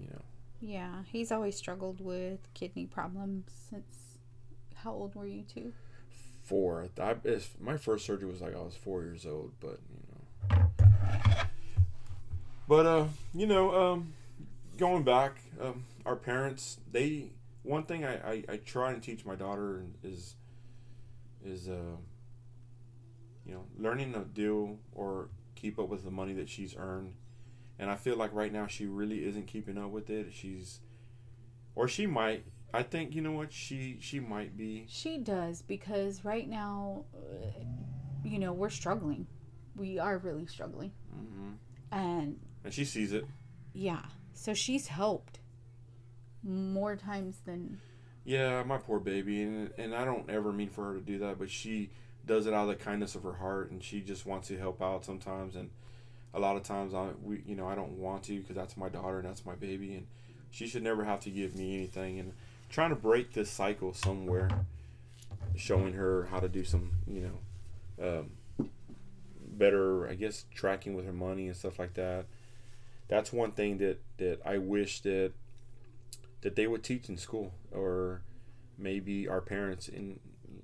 you 0.00 0.08
know. 0.08 0.22
Yeah, 0.60 1.02
he's 1.06 1.30
always 1.32 1.56
struggled 1.56 2.00
with 2.00 2.40
kidney 2.54 2.86
problems 2.86 3.50
since. 3.70 4.18
How 4.74 4.92
old 4.92 5.14
were 5.14 5.26
you 5.26 5.42
two? 5.42 5.72
four. 6.50 6.88
I, 7.00 7.14
my 7.60 7.76
first 7.76 8.04
surgery 8.04 8.28
was 8.28 8.40
like 8.40 8.56
I 8.56 8.58
was 8.58 8.74
four 8.74 9.02
years 9.02 9.24
old, 9.24 9.52
but 9.60 9.78
you 9.88 10.02
know. 10.10 11.06
But 12.66 12.86
uh, 12.86 13.06
you 13.32 13.46
know, 13.46 13.74
um, 13.74 14.14
going 14.76 15.04
back, 15.04 15.40
um, 15.60 15.84
our 16.04 16.16
parents 16.16 16.78
they 16.90 17.30
one 17.62 17.84
thing 17.84 18.04
I, 18.04 18.14
I, 18.14 18.44
I 18.48 18.56
try 18.56 18.90
and 18.90 19.00
teach 19.00 19.24
my 19.24 19.36
daughter 19.36 19.84
is 20.02 20.34
is 21.44 21.68
uh, 21.68 21.96
you 23.46 23.54
know 23.54 23.64
learning 23.78 24.12
to 24.14 24.20
deal 24.20 24.78
or 24.92 25.28
keep 25.54 25.78
up 25.78 25.88
with 25.88 26.04
the 26.04 26.10
money 26.10 26.32
that 26.32 26.48
she's 26.48 26.74
earned, 26.76 27.14
and 27.80 27.90
I 27.90 27.96
feel 27.96 28.14
like 28.16 28.32
right 28.34 28.52
now 28.52 28.66
she 28.66 28.86
really 28.86 29.24
isn't 29.24 29.46
keeping 29.46 29.78
up 29.78 29.90
with 29.90 30.10
it. 30.10 30.28
She's 30.32 30.80
or 31.74 31.88
she 31.88 32.06
might. 32.06 32.44
I 32.72 32.82
think 32.84 33.14
you 33.14 33.22
know 33.22 33.32
what 33.32 33.52
she 33.52 33.96
she 34.00 34.20
might 34.20 34.56
be. 34.56 34.84
She 34.88 35.16
does 35.18 35.62
because 35.62 36.24
right 36.24 36.48
now, 36.48 37.06
uh, 37.16 37.46
you 38.22 38.38
know, 38.38 38.52
we're 38.52 38.70
struggling. 38.70 39.26
We 39.74 39.98
are 39.98 40.18
really 40.18 40.46
struggling, 40.46 40.92
mm-hmm. 41.12 41.52
and 41.90 42.38
and 42.64 42.72
she 42.72 42.84
sees 42.84 43.12
it. 43.12 43.24
yeah, 43.72 44.02
so 44.34 44.52
she's 44.52 44.86
helped 44.86 45.40
more 46.42 46.96
times 46.96 47.38
than 47.46 47.80
Yeah, 48.24 48.62
my 48.62 48.76
poor 48.76 49.00
baby, 49.00 49.42
and 49.42 49.70
and 49.78 49.94
I 49.94 50.04
don't 50.04 50.28
ever 50.28 50.52
mean 50.52 50.68
for 50.68 50.84
her 50.84 50.94
to 50.94 51.00
do 51.00 51.18
that, 51.20 51.38
but 51.38 51.48
she 51.50 51.90
does 52.26 52.46
it 52.46 52.52
out 52.52 52.68
of 52.68 52.78
the 52.78 52.84
kindness 52.84 53.14
of 53.14 53.22
her 53.22 53.32
heart, 53.32 53.70
and 53.70 53.82
she 53.82 54.02
just 54.02 54.26
wants 54.26 54.48
to 54.48 54.58
help 54.58 54.82
out 54.82 55.06
sometimes, 55.06 55.56
and 55.56 55.70
a 56.32 56.38
lot 56.40 56.56
of 56.56 56.62
times 56.62 56.94
I 56.94 57.08
we 57.22 57.42
you 57.46 57.56
know 57.56 57.66
I 57.66 57.74
don't 57.74 57.98
want 57.98 58.24
to 58.24 58.40
because 58.40 58.56
that's 58.56 58.76
my 58.76 58.88
daughter 58.88 59.18
and 59.18 59.28
that's 59.28 59.44
my 59.44 59.54
baby, 59.54 59.94
and 59.94 60.06
she 60.50 60.66
should 60.66 60.82
never 60.82 61.04
have 61.04 61.20
to 61.20 61.30
give 61.30 61.56
me 61.56 61.74
anything, 61.74 62.18
and 62.18 62.32
trying 62.68 62.90
to 62.90 62.96
break 62.96 63.32
this 63.32 63.50
cycle 63.50 63.92
somewhere, 63.92 64.48
showing 65.56 65.94
her 65.94 66.28
how 66.30 66.38
to 66.40 66.48
do 66.48 66.64
some 66.64 66.92
you 67.06 67.32
know, 67.98 68.20
um, 68.20 68.68
better 69.38 70.08
I 70.08 70.14
guess 70.14 70.44
tracking 70.54 70.94
with 70.94 71.04
her 71.06 71.12
money 71.12 71.46
and 71.46 71.56
stuff 71.56 71.78
like 71.78 71.94
that. 71.94 72.26
That's 73.08 73.32
one 73.32 73.52
thing 73.52 73.78
that 73.78 74.00
that 74.18 74.40
I 74.44 74.58
wish 74.58 75.00
that 75.00 75.32
that 76.42 76.56
they 76.56 76.66
would 76.66 76.82
teach 76.82 77.08
in 77.08 77.16
school 77.16 77.52
or 77.72 78.22
maybe 78.78 79.28
our 79.28 79.40
parents 79.40 79.88
in 79.88 80.18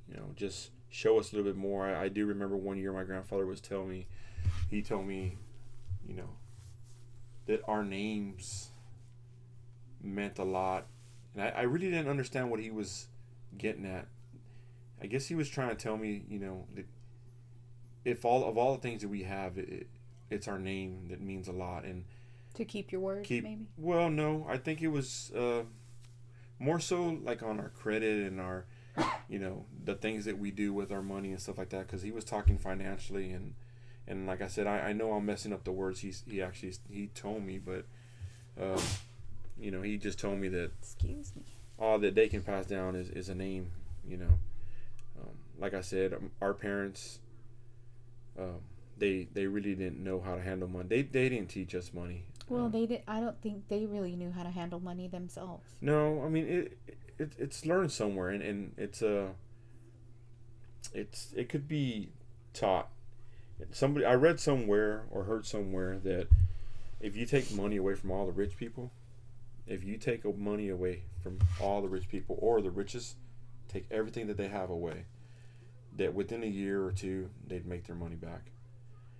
you 0.08 0.16
know 0.16 0.30
just 0.34 0.70
show 0.88 1.18
us 1.18 1.32
a 1.32 1.36
little 1.36 1.50
bit 1.50 1.58
more 1.58 1.86
I, 1.86 2.04
I 2.04 2.08
do 2.08 2.24
remember 2.26 2.56
one 2.56 2.78
year 2.78 2.92
my 2.92 3.04
grandfather 3.04 3.44
was 3.44 3.60
telling 3.60 3.90
me 3.90 4.06
he 4.70 4.80
told 4.80 5.06
me 5.06 5.36
you 6.06 6.14
know 6.14 6.30
that 7.46 7.60
our 7.68 7.84
names 7.84 8.70
meant 10.02 10.38
a 10.38 10.44
lot 10.44 10.86
and 11.34 11.42
I, 11.42 11.48
I 11.48 11.62
really 11.62 11.90
didn't 11.90 12.08
understand 12.08 12.50
what 12.50 12.60
he 12.60 12.70
was 12.70 13.06
getting 13.56 13.86
at 13.86 14.06
i 15.02 15.06
guess 15.06 15.26
he 15.26 15.34
was 15.34 15.48
trying 15.48 15.70
to 15.70 15.74
tell 15.74 15.96
me 15.96 16.22
you 16.28 16.38
know 16.38 16.66
that 16.74 16.86
if 18.04 18.24
all 18.24 18.44
of 18.44 18.56
all 18.56 18.74
the 18.74 18.80
things 18.80 19.02
that 19.02 19.08
we 19.08 19.22
have 19.24 19.58
it, 19.58 19.68
it, 19.68 19.86
it's 20.30 20.46
our 20.48 20.58
name 20.58 21.06
that 21.10 21.20
means 21.20 21.48
a 21.48 21.52
lot 21.52 21.84
and 21.84 22.04
to 22.54 22.64
keep 22.64 22.90
your 22.90 23.02
word, 23.02 23.24
Keep- 23.24 23.44
maybe. 23.44 23.66
well, 23.76 24.08
no, 24.08 24.46
I 24.48 24.56
think 24.56 24.80
it 24.80 24.88
was 24.88 25.30
uh, 25.36 25.64
more 26.58 26.80
so 26.80 27.18
like 27.22 27.42
on 27.42 27.60
our 27.60 27.68
credit 27.68 28.26
and 28.26 28.40
our, 28.40 28.64
you 29.28 29.38
know, 29.38 29.66
the 29.84 29.94
things 29.94 30.24
that 30.24 30.38
we 30.38 30.50
do 30.50 30.72
with 30.72 30.90
our 30.90 31.02
money 31.02 31.32
and 31.32 31.38
stuff 31.40 31.58
like 31.58 31.68
that. 31.68 31.86
Because 31.86 32.00
he 32.00 32.10
was 32.10 32.24
talking 32.24 32.56
financially 32.56 33.30
and, 33.30 33.54
and 34.08 34.26
like 34.26 34.40
I 34.42 34.46
said, 34.48 34.66
I, 34.66 34.78
I 34.88 34.92
know 34.92 35.12
I'm 35.12 35.26
messing 35.26 35.52
up 35.52 35.64
the 35.64 35.72
words 35.72 36.00
he 36.00 36.12
he 36.28 36.42
actually 36.42 36.74
he 36.90 37.08
told 37.08 37.42
me, 37.44 37.58
but, 37.58 37.84
um, 38.60 38.80
you 39.58 39.70
know, 39.70 39.82
he 39.82 39.96
just 39.98 40.18
told 40.18 40.38
me 40.38 40.48
that 40.48 40.70
Excuse 40.80 41.34
me. 41.36 41.42
all 41.78 41.98
that 41.98 42.14
they 42.14 42.28
can 42.28 42.42
pass 42.42 42.66
down 42.66 42.94
is, 42.94 43.10
is 43.10 43.28
a 43.28 43.34
name, 43.34 43.70
you 44.08 44.16
know. 44.16 44.38
Um, 45.20 45.30
like 45.58 45.74
I 45.74 45.80
said, 45.80 46.12
um, 46.12 46.30
our 46.40 46.54
parents, 46.54 47.18
um, 48.38 48.60
they 48.98 49.28
they 49.32 49.46
really 49.46 49.74
didn't 49.74 50.02
know 50.02 50.20
how 50.20 50.34
to 50.34 50.40
handle 50.42 50.68
money. 50.68 50.88
They 50.88 51.02
they 51.02 51.28
didn't 51.28 51.48
teach 51.48 51.74
us 51.74 51.92
money. 51.92 52.24
Well, 52.48 52.66
Um, 52.66 52.70
they 52.72 52.86
did. 52.86 53.02
I 53.08 53.18
don't 53.20 53.40
think 53.42 53.66
they 53.68 53.86
really 53.86 54.14
knew 54.14 54.30
how 54.30 54.42
to 54.44 54.50
handle 54.50 54.78
money 54.78 55.08
themselves. 55.08 55.68
No, 55.80 56.22
I 56.24 56.28
mean 56.28 56.46
it, 56.46 56.78
it 57.18 57.32
it's 57.38 57.66
learned 57.66 57.90
somewhere 57.92 58.28
and, 58.28 58.42
and 58.42 58.72
it's 58.78 59.02
uh 59.02 59.28
it's 60.92 61.32
it 61.36 61.48
could 61.48 61.66
be 61.68 62.10
taught. 62.52 62.88
Somebody 63.72 64.04
I 64.04 64.14
read 64.14 64.38
somewhere 64.38 65.04
or 65.10 65.24
heard 65.24 65.46
somewhere 65.46 65.98
that 65.98 66.28
if 67.00 67.16
you 67.16 67.26
take 67.26 67.52
money 67.52 67.76
away 67.76 67.94
from 67.94 68.10
all 68.10 68.26
the 68.26 68.32
rich 68.32 68.56
people, 68.56 68.90
if 69.66 69.84
you 69.84 69.96
take 69.96 70.24
money 70.38 70.68
away 70.68 71.02
from 71.22 71.38
all 71.60 71.82
the 71.82 71.88
rich 71.88 72.08
people 72.08 72.38
or 72.40 72.60
the 72.60 72.70
richest, 72.70 73.16
take 73.68 73.86
everything 73.90 74.26
that 74.26 74.36
they 74.36 74.48
have 74.48 74.70
away, 74.70 75.04
that 75.96 76.14
within 76.14 76.42
a 76.42 76.46
year 76.46 76.84
or 76.84 76.92
two 76.92 77.30
they'd 77.46 77.66
make 77.66 77.86
their 77.86 77.96
money 77.96 78.16
back. 78.16 78.50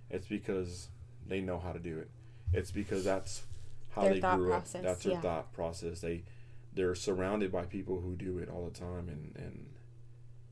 It's 0.09 0.27
because 0.27 0.89
they 1.27 1.41
know 1.41 1.59
how 1.59 1.73
to 1.73 1.79
do 1.79 1.97
it. 1.97 2.09
It's 2.53 2.71
because 2.71 3.03
that's 3.03 3.43
how 3.89 4.03
Their 4.03 4.13
they 4.13 4.19
grew 4.19 4.47
process, 4.49 4.75
up. 4.75 4.83
That's 4.83 5.03
their 5.03 5.13
yeah. 5.13 5.21
thought 5.21 5.53
process. 5.53 5.99
They 6.01 6.23
they're 6.73 6.95
surrounded 6.95 7.51
by 7.51 7.65
people 7.65 8.01
who 8.01 8.15
do 8.15 8.37
it 8.37 8.49
all 8.49 8.65
the 8.65 8.79
time 8.79 9.09
and 9.09 9.35
and 9.35 9.65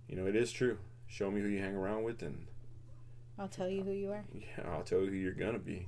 you 0.08 0.16
know 0.16 0.26
it 0.26 0.36
is 0.36 0.52
true. 0.52 0.78
Show 1.08 1.32
me 1.32 1.42
who 1.42 1.48
you 1.48 1.60
hang 1.60 1.76
around 1.76 2.04
with 2.04 2.22
and 2.22 2.48
I'll 3.38 3.48
tell 3.48 3.68
you 3.68 3.84
who 3.84 3.92
you 3.92 4.12
are. 4.12 4.24
yeah, 4.34 4.70
I'll 4.72 4.84
tell 4.84 5.00
you 5.00 5.08
who 5.08 5.16
you're 5.16 5.34
gonna 5.34 5.60
be. 5.60 5.88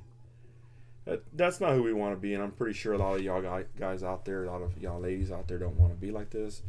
that, 1.06 1.24
that's 1.34 1.62
not 1.62 1.74
who 1.74 1.84
we 1.84 1.94
want 1.94 2.14
to 2.14 2.20
be, 2.20 2.34
and 2.34 2.44
I'm 2.44 2.52
pretty 2.52 2.74
sure 2.74 2.94
a 2.94 2.98
lot 2.98 3.16
of 3.16 3.22
y'all 3.24 3.64
guys 3.80 4.04
out 4.04 4.26
there, 4.26 4.44
a 4.44 4.52
lot 4.52 4.62
of 4.62 4.78
y'all 4.78 5.00
ladies 5.00 5.32
out 5.32 5.48
there, 5.48 5.58
don't 5.58 5.78
want 5.78 5.94
to 5.94 5.98
be 6.00 6.12
like 6.12 6.30
this. 6.30 6.62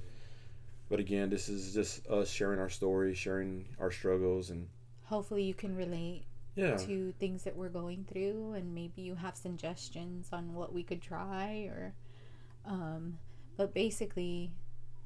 But 0.89 1.01
again, 1.01 1.29
this 1.29 1.49
is 1.49 1.75
just 1.75 2.07
us 2.07 2.31
sharing 2.31 2.61
our 2.61 2.71
story, 2.71 3.15
sharing 3.15 3.67
our 3.79 3.91
struggles, 3.91 4.51
and 4.51 4.69
hopefully 5.05 5.43
you 5.43 5.55
can 5.55 5.77
relate 5.77 6.25
yeah. 6.55 6.77
to 6.77 7.13
things 7.19 7.43
that 7.45 7.57
we're 7.57 7.69
going 7.69 8.07
through, 8.11 8.55
and 8.55 8.75
maybe 8.75 9.03
you 9.03 9.17
have 9.17 9.37
suggestions 9.37 10.29
on 10.33 10.55
what 10.55 10.73
we 10.73 10.83
could 10.83 11.03
try, 11.03 11.69
or, 11.71 11.95
um, 12.65 13.19
but 13.57 13.75
basically, 13.75 14.53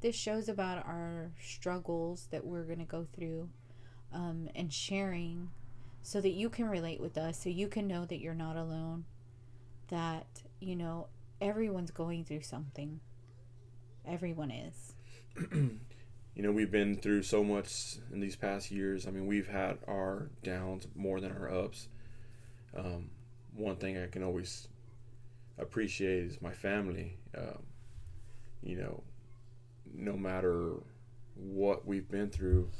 this 0.03 0.15
shows 0.15 0.49
about 0.49 0.87
our 0.87 1.33
struggles 1.41 2.29
that 2.31 2.45
we're 2.45 2.65
gonna 2.65 2.85
go 2.85 3.07
through, 3.13 3.49
um, 4.13 4.49
and 4.55 4.73
sharing, 4.73 5.51
so 6.03 6.21
that 6.21 6.31
you 6.31 6.49
can 6.49 6.69
relate 6.69 7.01
with 7.01 7.17
us, 7.17 7.43
so 7.43 7.49
you 7.49 7.69
can 7.69 7.87
know 7.87 8.05
that 8.05 8.19
you're 8.19 8.35
not 8.35 8.57
alone, 8.57 9.05
that 9.89 10.43
you 10.61 10.77
know 10.77 11.09
everyone's 11.41 11.91
going 11.91 12.25
through 12.25 12.43
something. 12.43 13.01
Everyone 14.07 14.51
is. 14.51 14.95
you 15.53 16.43
know, 16.43 16.53
we've 16.53 16.71
been 16.71 16.97
through 16.97 17.23
so 17.23 17.45
much 17.45 17.97
in 18.13 18.21
these 18.21 18.37
past 18.37 18.71
years. 18.71 19.07
I 19.07 19.11
mean, 19.11 19.27
we've 19.27 19.49
had 19.49 19.79
our 19.87 20.31
downs 20.43 20.87
more 20.95 21.21
than 21.21 21.33
our 21.33 21.53
ups. 21.53 21.89
Um, 22.77 23.11
one 23.55 23.77
thing 23.77 23.99
I 23.99 24.07
can 24.07 24.23
always 24.23 24.69
appreciate 25.59 26.25
is 26.25 26.43
my 26.43 26.53
family. 26.53 27.19
Um, 27.37 27.63
you 28.63 28.77
know, 28.77 29.03
no 29.95 30.17
matter 30.17 30.75
what 31.35 31.87
we've 31.87 32.09
been 32.09 32.31
through, 32.31 32.71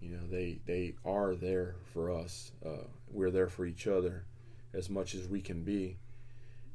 you 0.00 0.10
know, 0.10 0.26
they 0.30 0.60
they 0.66 0.94
are 1.04 1.34
there 1.34 1.76
for 1.92 2.10
us. 2.10 2.52
Uh, 2.64 2.86
we're 3.10 3.30
there 3.30 3.48
for 3.48 3.64
each 3.64 3.86
other 3.86 4.24
as 4.74 4.90
much 4.90 5.14
as 5.14 5.28
we 5.28 5.40
can 5.40 5.62
be. 5.62 5.96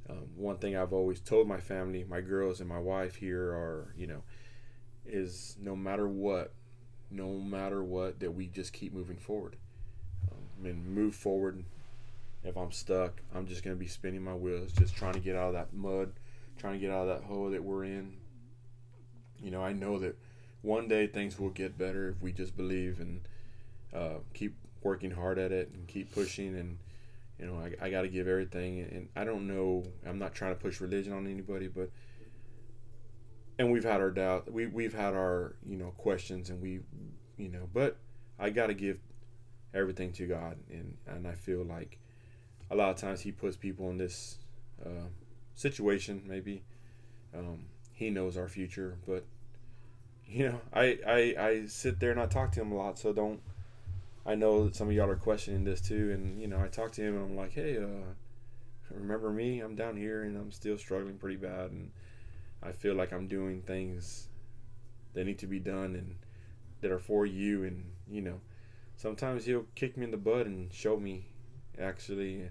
Um, 0.09 0.27
one 0.35 0.57
thing 0.57 0.75
I've 0.75 0.93
always 0.93 1.19
told 1.19 1.47
my 1.47 1.59
family, 1.59 2.03
my 2.03 2.21
girls 2.21 2.59
and 2.59 2.67
my 2.67 2.79
wife 2.79 3.15
here 3.15 3.51
are, 3.51 3.93
you 3.95 4.07
know, 4.07 4.23
is 5.05 5.55
no 5.61 5.75
matter 5.75 6.07
what, 6.07 6.53
no 7.09 7.33
matter 7.33 7.83
what, 7.83 8.19
that 8.19 8.31
we 8.31 8.47
just 8.47 8.73
keep 8.73 8.93
moving 8.93 9.17
forward. 9.17 9.55
Um, 10.31 10.65
and 10.65 10.85
move 10.85 11.15
forward. 11.15 11.63
If 12.43 12.57
I'm 12.57 12.71
stuck, 12.71 13.21
I'm 13.35 13.45
just 13.45 13.63
going 13.63 13.75
to 13.75 13.79
be 13.79 13.87
spinning 13.87 14.23
my 14.23 14.33
wheels, 14.33 14.71
just 14.73 14.95
trying 14.95 15.13
to 15.13 15.19
get 15.19 15.35
out 15.35 15.49
of 15.49 15.53
that 15.53 15.73
mud, 15.73 16.11
trying 16.57 16.73
to 16.73 16.79
get 16.79 16.91
out 16.91 17.07
of 17.07 17.19
that 17.19 17.27
hole 17.27 17.51
that 17.51 17.63
we're 17.63 17.83
in. 17.83 18.17
You 19.39 19.51
know, 19.51 19.61
I 19.61 19.73
know 19.73 19.99
that 19.99 20.17
one 20.61 20.87
day 20.87 21.07
things 21.07 21.39
will 21.39 21.49
get 21.49 21.77
better 21.77 22.09
if 22.09 22.21
we 22.21 22.31
just 22.31 22.55
believe 22.55 22.99
and 22.99 23.21
uh, 23.93 24.19
keep 24.33 24.55
working 24.83 25.11
hard 25.11 25.37
at 25.37 25.51
it 25.51 25.69
and 25.73 25.87
keep 25.87 26.13
pushing 26.13 26.55
and 26.57 26.77
you 27.39 27.45
know 27.45 27.55
I, 27.55 27.85
I 27.85 27.89
got 27.89 28.03
to 28.03 28.07
give 28.07 28.27
everything 28.27 28.79
and 28.81 29.09
I 29.15 29.23
don't 29.23 29.47
know 29.47 29.83
I'm 30.05 30.19
not 30.19 30.33
trying 30.33 30.55
to 30.55 30.59
push 30.59 30.81
religion 30.81 31.13
on 31.13 31.27
anybody 31.27 31.67
but 31.67 31.89
and 33.61 33.71
we've 33.71 33.83
had 33.83 34.01
our 34.01 34.09
doubt. 34.09 34.51
We 34.51 34.65
we've 34.65 34.93
had 34.93 35.13
our 35.13 35.55
you 35.65 35.77
know 35.77 35.93
questions, 35.97 36.49
and 36.49 36.59
we 36.59 36.79
you 37.37 37.49
know, 37.49 37.69
but 37.71 37.97
I 38.39 38.49
got 38.49 38.67
to 38.67 38.73
give 38.73 38.99
everything 39.73 40.11
to 40.13 40.25
God, 40.25 40.57
and 40.69 40.97
and 41.07 41.27
I 41.27 41.33
feel 41.33 41.63
like 41.63 41.99
a 42.71 42.75
lot 42.75 42.89
of 42.89 42.97
times 42.97 43.21
He 43.21 43.31
puts 43.31 43.55
people 43.55 43.89
in 43.91 43.97
this 43.97 44.39
uh, 44.83 45.09
situation. 45.53 46.23
Maybe 46.25 46.63
um, 47.37 47.65
He 47.93 48.09
knows 48.09 48.35
our 48.35 48.47
future, 48.47 48.97
but 49.05 49.25
you 50.31 50.49
know, 50.49 50.61
I, 50.73 50.97
I 51.05 51.35
I 51.39 51.65
sit 51.67 51.99
there 51.99 52.11
and 52.11 52.19
I 52.19 52.25
talk 52.25 52.53
to 52.53 52.61
Him 52.61 52.71
a 52.71 52.75
lot. 52.75 52.97
So 52.97 53.11
don't. 53.13 53.41
I 54.25 54.35
know 54.35 54.65
that 54.65 54.75
some 54.75 54.87
of 54.87 54.93
y'all 54.93 55.09
are 55.09 55.15
questioning 55.15 55.63
this 55.63 55.81
too, 55.81 56.11
and 56.11 56.39
you 56.41 56.47
know, 56.47 56.59
I 56.61 56.67
talk 56.67 56.91
to 56.93 57.01
Him 57.01 57.15
and 57.15 57.31
I'm 57.31 57.35
like, 57.35 57.53
hey, 57.53 57.77
uh, 57.77 58.13
remember 58.91 59.31
me? 59.31 59.59
I'm 59.59 59.75
down 59.75 59.97
here 59.97 60.23
and 60.23 60.37
I'm 60.37 60.51
still 60.51 60.77
struggling 60.77 61.17
pretty 61.17 61.37
bad, 61.37 61.71
and 61.71 61.91
I 62.63 62.71
feel 62.71 62.95
like 62.95 63.11
I'm 63.11 63.27
doing 63.27 63.61
things 63.61 64.27
that 65.13 65.25
need 65.25 65.39
to 65.39 65.47
be 65.47 65.59
done 65.59 65.95
and 65.95 66.15
that 66.81 66.91
are 66.91 66.99
for 66.99 67.25
you. 67.25 67.63
And, 67.63 67.83
you 68.09 68.21
know, 68.21 68.39
sometimes 68.95 69.45
he'll 69.45 69.65
kick 69.75 69.97
me 69.97 70.05
in 70.05 70.11
the 70.11 70.17
butt 70.17 70.45
and 70.45 70.71
show 70.71 70.97
me 70.97 71.25
actually, 71.79 72.49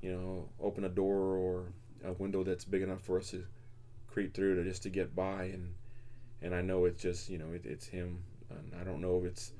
you 0.00 0.12
know, 0.12 0.48
open 0.60 0.84
a 0.84 0.88
door 0.88 1.36
or 1.36 1.64
a 2.04 2.12
window 2.12 2.44
that's 2.44 2.64
big 2.64 2.82
enough 2.82 3.02
for 3.02 3.18
us 3.18 3.30
to 3.32 3.44
creep 4.06 4.32
through 4.32 4.54
to 4.54 4.64
just 4.64 4.84
to 4.84 4.88
get 4.88 5.14
by. 5.14 5.44
And, 5.44 5.74
and 6.44 6.54
I 6.54 6.60
know 6.60 6.84
it's 6.84 7.02
just, 7.02 7.30
you 7.30 7.38
know, 7.38 7.52
it, 7.54 7.64
it's 7.64 7.86
him. 7.86 8.22
And 8.50 8.74
I 8.78 8.84
don't 8.84 9.00
know 9.00 9.18
if 9.18 9.24
it's 9.24 9.52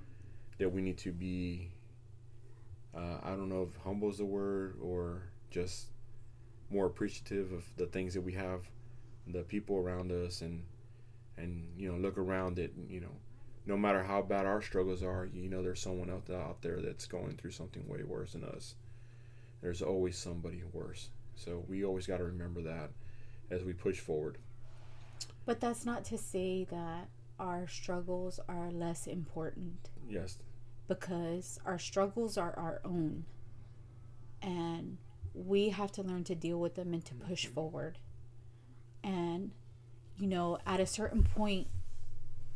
that 0.59 0.68
we 0.68 0.83
need 0.83 0.99
to 0.99 1.12
be, 1.12 1.70
uh, 2.94 3.18
I 3.23 3.31
don't 3.31 3.49
know 3.49 3.62
if 3.62 3.75
humble 3.83 4.11
is 4.11 4.18
the 4.18 4.27
word 4.27 4.77
or 4.83 5.23
just 5.51 5.87
more 6.70 6.85
appreciative 6.85 7.53
of 7.53 7.64
the 7.79 7.87
things 7.87 8.12
that 8.14 8.20
we 8.20 8.33
have 8.33 8.68
the 9.27 9.42
people 9.42 9.79
around 9.79 10.12
us 10.12 10.42
and 10.42 10.62
and 11.38 11.66
you 11.79 11.90
know 11.90 11.97
look 11.97 12.18
around 12.18 12.59
it 12.59 12.75
you 12.88 13.01
know. 13.01 13.16
No 13.66 13.79
matter 13.79 14.03
how 14.03 14.20
bad 14.20 14.44
our 14.44 14.61
struggles 14.61 15.03
are 15.03 15.27
you 15.33 15.49
know 15.49 15.62
there's 15.62 15.81
someone 15.81 16.11
else 16.11 16.29
out 16.29 16.61
there 16.61 16.83
that's 16.83 17.07
going 17.07 17.37
through 17.37 17.53
something 17.53 17.88
way 17.88 18.03
worse 18.03 18.33
than 18.33 18.44
us. 18.44 18.75
There's 19.62 19.81
always 19.81 20.18
somebody 20.18 20.62
worse. 20.75 21.09
So 21.35 21.64
we 21.66 21.83
always 21.83 22.07
got 22.07 22.18
to 22.18 22.25
remember 22.25 22.61
that 22.62 22.90
as 23.51 23.64
we 23.64 23.73
push 23.73 23.99
forward 23.99 24.37
but 25.44 25.61
that's 25.61 25.85
not 25.85 26.05
to 26.05 26.18
say 26.18 26.64
that 26.70 27.09
our 27.38 27.66
struggles 27.66 28.40
are 28.48 28.70
less 28.70 29.07
important 29.07 29.90
yes 30.09 30.38
because 30.87 31.59
our 31.64 31.79
struggles 31.79 32.37
are 32.37 32.55
our 32.59 32.81
own 32.85 33.24
and 34.42 34.98
we 35.35 35.70
have 35.70 35.90
to 35.90 36.03
learn 36.03 36.22
to 36.22 36.35
deal 36.35 36.59
with 36.59 36.74
them 36.74 36.92
and 36.92 37.05
to 37.05 37.14
push 37.14 37.44
mm-hmm. 37.44 37.55
forward 37.55 37.98
and, 39.05 39.50
you 40.16 40.27
know, 40.27 40.59
at 40.66 40.81
a 40.81 40.87
certain 40.87 41.22
point, 41.22 41.68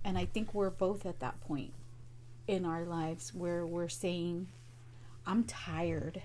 and 0.03 0.17
I 0.17 0.25
think 0.25 0.55
we're 0.55 0.71
both 0.71 1.05
at 1.05 1.21
that 1.21 1.41
point 1.43 1.75
in 2.47 2.65
our 2.65 2.85
lives 2.85 3.35
where 3.35 3.67
we're 3.67 3.91
saying, 3.91 4.49
I'm 5.27 5.45
tired. 5.45 6.23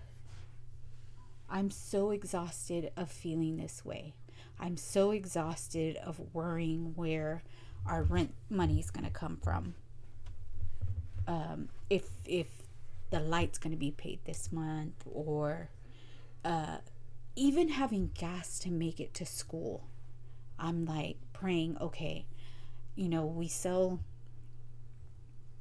I'm 1.49 1.69
so 1.69 2.11
exhausted 2.11 2.91
of 2.95 3.11
feeling 3.11 3.57
this 3.57 3.83
way. 3.83 4.13
I'm 4.59 4.77
so 4.77 5.11
exhausted 5.11 5.97
of 5.97 6.19
worrying 6.33 6.93
where 6.95 7.43
our 7.85 8.03
rent 8.03 8.33
money 8.49 8.79
is 8.79 8.91
going 8.91 9.05
to 9.05 9.11
come 9.11 9.37
from. 9.43 9.75
Um, 11.27 11.69
if 11.89 12.05
if 12.25 12.47
the 13.09 13.19
light's 13.19 13.57
going 13.57 13.71
to 13.71 13.77
be 13.77 13.91
paid 13.91 14.19
this 14.25 14.51
month, 14.51 15.03
or 15.05 15.69
uh, 16.43 16.77
even 17.35 17.69
having 17.69 18.11
gas 18.13 18.59
to 18.59 18.71
make 18.71 18.99
it 18.99 19.13
to 19.15 19.25
school. 19.25 19.87
I'm 20.59 20.85
like 20.85 21.17
praying, 21.33 21.77
okay, 21.81 22.25
you 22.95 23.09
know, 23.09 23.25
we 23.25 23.47
sell 23.47 23.99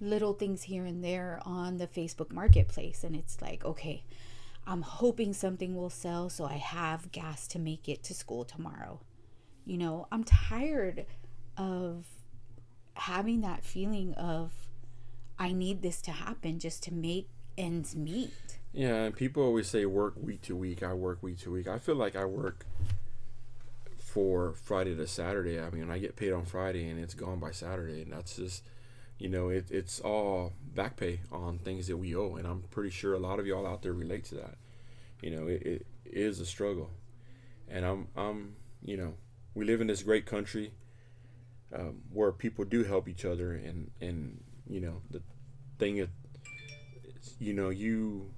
little 0.00 0.35
things 0.35 0.62
here 0.62 0.85
and 0.85 1.02
there 1.02 1.40
on 1.44 1.78
the 1.78 1.87
Facebook 1.87 2.31
marketplace. 2.31 3.05
And 3.05 3.16
it's 3.16 3.40
like, 3.40 3.64
okay, 3.64 4.05
I'm 4.66 4.83
hoping 4.83 5.33
something 5.33 5.75
will 5.77 5.90
sell 5.90 6.31
so 6.31 6.44
I 6.44 6.55
have 6.55 7.11
gas 7.12 7.46
to 7.48 7.59
make 7.59 7.88
it 7.88 8.03
to 8.05 8.14
school 8.14 8.44
tomorrow. 8.44 9.01
You 9.64 9.79
know, 9.79 10.07
I'm 10.12 10.25
tired 10.25 11.07
of 11.57 12.07
having 12.94 13.40
that 13.40 13.64
feeling 13.64 14.14
of 14.14 14.53
I 15.38 15.53
need 15.53 15.83
this 15.83 16.01
to 16.03 16.12
happen 16.12 16.59
just 16.59 16.83
to 16.85 16.94
make 16.94 17.29
ends 17.59 17.96
meet. 17.96 18.59
Yeah, 18.72 19.05
and 19.05 19.14
people 19.16 19.42
always 19.42 19.68
say 19.68 19.85
work 19.85 20.14
week 20.16 20.42
to 20.42 20.57
week. 20.57 20.83
I 20.83 20.94
work 20.94 21.22
week 21.22 21.38
to 21.40 21.51
week. 21.51 21.68
I 21.68 21.79
feel 21.79 21.96
like 21.96 22.16
I 22.16 22.25
work 22.25 22.64
for 23.98 24.53
Friday 24.55 24.94
to 24.94 25.07
Saturday. 25.07 25.61
I 25.61 25.70
mean, 25.70 25.90
I 25.90 25.98
get 25.98 26.16
paid 26.16 26.33
on 26.33 26.44
Friday 26.44 26.88
and 26.88 27.01
it's 27.01 27.14
gone 27.14 27.38
by 27.38 27.51
Saturday, 27.51 28.03
and 28.03 28.12
that's 28.12 28.37
just, 28.37 28.62
you 29.18 29.29
know, 29.29 29.48
it, 29.48 29.70
it's 29.70 30.01
all 30.01 30.53
back 30.75 30.96
pay 30.96 31.20
on 31.31 31.59
things 31.59 31.87
that 31.87 31.96
we 31.96 32.14
owe, 32.14 32.37
and 32.37 32.46
I'm 32.46 32.62
pretty 32.70 32.90
sure 32.90 33.14
a 33.14 33.18
lot 33.18 33.38
of 33.38 33.46
y'all 33.46 33.66
out 33.66 33.83
there 33.83 33.92
relate 33.92 34.25
to 34.27 34.37
that. 34.37 34.57
You 35.20 35.31
know, 35.31 35.46
it, 35.46 35.62
it 35.62 35.87
is 36.05 36.40
a 36.40 36.46
struggle, 36.46 36.90
and 37.68 37.85
I'm, 37.85 38.09
I'm, 38.16 38.57
you 38.85 38.96
know, 38.96 39.14
we 39.55 39.64
live 39.64 39.81
in 39.81 39.87
this 39.87 40.03
great 40.03 40.27
country 40.27 40.72
um, 41.75 42.03
where 42.12 42.33
people 42.33 42.64
do 42.64 42.85
help 42.85 43.09
each 43.09 43.25
other, 43.25 43.53
and 43.53 43.90
and 44.01 44.42
you 44.68 44.81
know, 44.81 45.03
the 45.11 45.22
thing 45.79 45.98
is, 45.98 46.09
you 47.38 47.53
know, 47.53 47.70
you 47.70 48.31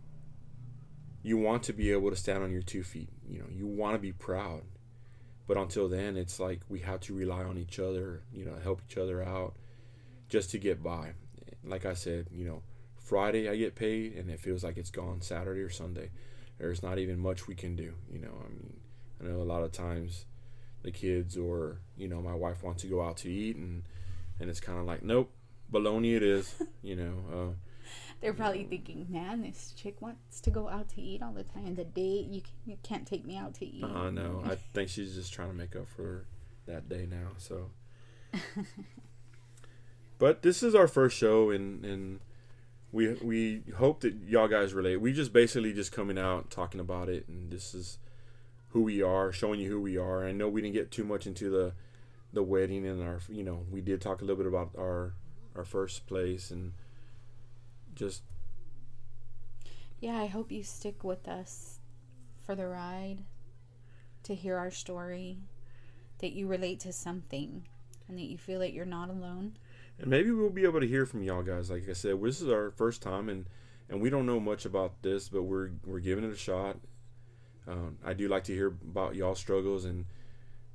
you 1.23 1.39
want 1.39 1.63
to 1.65 1.73
be 1.73 1.91
able 1.93 2.11
to 2.11 2.17
stand 2.17 2.43
on 2.43 2.53
your 2.53 2.63
two 2.63 2.83
feet. 2.83 3.09
You 3.27 3.39
know, 3.39 3.47
you 3.51 3.67
want 3.67 3.95
to 3.95 3.99
be 3.99 4.13
proud 4.13 4.63
but 5.47 5.57
until 5.57 5.89
then, 5.89 6.17
it's 6.17 6.41
like 6.41 6.61
we 6.69 6.81
have 6.81 7.01
to 7.01 7.15
rely 7.15 7.45
on 7.45 7.59
each 7.59 7.79
other, 7.79 8.23
you 8.33 8.45
know, 8.45 8.55
help 8.63 8.81
each 8.89 8.97
other 8.97 9.23
out 9.23 9.55
just 10.35 10.51
to 10.51 10.59
get 10.59 10.83
by. 10.83 11.13
Like 11.65 11.87
I 11.87 11.95
said, 11.95 12.27
you 12.33 12.45
know, 12.45 12.63
Friday 12.97 13.49
I 13.49 13.55
get 13.55 13.77
paid 13.77 14.17
and 14.17 14.29
it 14.29 14.41
feels 14.41 14.65
like 14.65 14.77
it's 14.77 14.91
gone 14.91 15.21
Saturday 15.21 15.61
or 15.61 15.71
Sunday. 15.71 16.11
There's 16.59 16.83
not 16.83 16.99
even 16.99 17.21
much 17.21 17.47
we 17.47 17.55
can 17.55 17.77
do, 17.77 17.95
you 18.11 18.19
know. 18.19 18.35
I 18.45 18.49
mean, 18.49 18.81
I 19.21 19.29
know 19.29 19.43
a 19.43 19.45
lot 19.45 19.63
of 19.63 19.71
times 19.71 20.25
the 20.83 20.91
kids 20.91 21.37
or, 21.37 21.79
you 21.97 22.09
know, 22.09 22.21
my 22.21 22.35
wife 22.35 22.65
wants 22.65 22.83
to 22.83 22.89
go 22.89 23.01
out 23.01 23.17
to 23.19 23.31
eat 23.31 23.55
and 23.55 23.85
and 24.41 24.51
it's 24.51 24.59
kind 24.59 24.81
of 24.81 24.87
like, 24.87 25.05
nope, 25.05 25.31
baloney 25.73 26.17
it 26.17 26.25
is, 26.25 26.53
you 26.83 26.97
know. 26.97 27.15
Uh, 27.33 27.55
They're 28.21 28.35
probably 28.35 28.65
thinking, 28.65 29.07
man, 29.09 29.43
this 29.43 29.73
chick 29.77 30.03
wants 30.03 30.41
to 30.41 30.51
go 30.51 30.69
out 30.69 30.89
to 30.91 31.01
eat 31.01 31.23
all 31.23 31.33
the 31.33 31.45
time. 31.45 31.77
The 31.77 31.85
date, 31.85 32.27
you, 32.27 32.41
can, 32.41 32.55
you 32.67 32.77
can't 32.83 33.07
take 33.07 33.25
me 33.25 33.37
out 33.37 33.55
to 33.61 33.65
eat. 33.65 33.85
Uh, 33.85 34.11
no, 34.11 34.43
I 34.45 34.57
think 34.75 34.89
she's 34.89 35.15
just 35.15 35.33
trying 35.33 35.51
to 35.51 35.55
make 35.55 35.77
up 35.77 35.87
for 35.87 36.27
that 36.67 36.89
day 36.89 37.07
now. 37.09 37.29
So, 37.39 37.71
but 40.19 40.43
this 40.43 40.63
is 40.63 40.75
our 40.75 40.89
first 40.89 41.17
show, 41.17 41.51
and 41.51 41.85
and 41.85 42.21
we 42.93 43.15
we 43.15 43.63
hope 43.77 44.01
that 44.01 44.15
y'all 44.27 44.49
guys 44.49 44.75
relate. 44.75 45.01
We 45.01 45.13
just 45.13 45.33
basically 45.33 45.73
just 45.73 45.93
coming 45.93 46.19
out 46.19 46.51
talking 46.51 46.81
about 46.81 47.09
it, 47.09 47.27
and 47.29 47.51
this 47.51 47.75
is 47.75 47.99
who 48.69 48.83
we 48.83 49.03
are, 49.03 49.33
showing 49.33 49.61
you 49.61 49.71
who 49.71 49.81
we 49.81 49.97
are. 49.97 50.27
I 50.27 50.33
know 50.33 50.49
we 50.49 50.61
didn't 50.61 50.75
get 50.75 50.91
too 50.91 51.05
much 51.05 51.27
into 51.27 51.51
the 51.51 51.73
the 52.33 52.43
wedding 52.43 52.85
and 52.85 53.01
our, 53.01 53.21
you 53.29 53.45
know, 53.45 53.65
we 53.71 53.81
did 53.81 54.01
talk 54.01 54.21
a 54.21 54.25
little 54.25 54.37
bit 54.37 54.47
about 54.47 54.71
our 54.77 55.15
our 55.55 55.65
first 55.65 56.07
place 56.07 56.51
and 56.51 56.73
just 57.95 58.23
yeah, 60.01 60.19
I 60.19 60.27
hope 60.27 60.51
you 60.51 60.63
stick 60.63 61.05
with 61.05 61.29
us 61.29 61.79
for 62.45 62.55
the 62.55 62.67
ride 62.67 63.19
to 64.25 64.35
hear 64.35 64.57
our 64.59 64.71
story, 64.71 65.39
that 66.19 66.33
you 66.33 66.47
relate 66.47 66.81
to 66.81 66.93
something, 66.93 67.67
and 68.09 68.19
that 68.19 68.25
you 68.25 68.37
feel 68.37 68.61
that 68.61 68.73
you're 68.73 68.85
not 68.85 69.09
alone. 69.09 69.57
And 69.99 70.09
maybe 70.09 70.31
we'll 70.31 70.51
be 70.51 70.65
able 70.65 70.81
to 70.81 70.87
hear 70.87 71.07
from 71.07 71.23
y'all 71.23 71.43
guys. 71.43 71.71
Like 71.71 71.89
I 71.89 71.93
said, 71.93 72.21
this 72.23 72.41
is 72.41 72.49
our 72.49 72.71
first 72.71 73.03
time, 73.03 73.29
and 73.29 73.47
and 73.89 74.01
we 74.01 74.11
don't 74.11 74.27
know 74.27 74.41
much 74.41 74.65
about 74.65 75.03
this, 75.03 75.29
but 75.29 75.43
we're 75.43 75.71
we're 75.85 76.01
giving 76.01 76.25
it 76.25 76.33
a 76.33 76.37
shot. 76.37 76.77
Um, 77.67 77.99
I 78.05 78.13
do 78.13 78.29
like 78.29 78.45
to 78.45 78.55
hear 78.55 78.69
about 78.69 79.15
y'all 79.15 79.35
struggles 79.35 79.85
and 79.85 80.05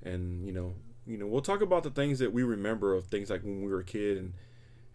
and 0.01 0.43
you 0.45 0.51
know 0.51 0.73
you 1.05 1.17
know 1.17 1.27
we'll 1.27 1.41
talk 1.41 1.61
about 1.61 1.83
the 1.83 1.91
things 1.91 2.17
that 2.19 2.33
we 2.33 2.41
remember 2.41 2.95
of 2.95 3.05
things 3.05 3.29
like 3.29 3.43
when 3.43 3.61
we 3.61 3.71
were 3.71 3.81
a 3.81 3.83
kid 3.83 4.17
and 4.17 4.33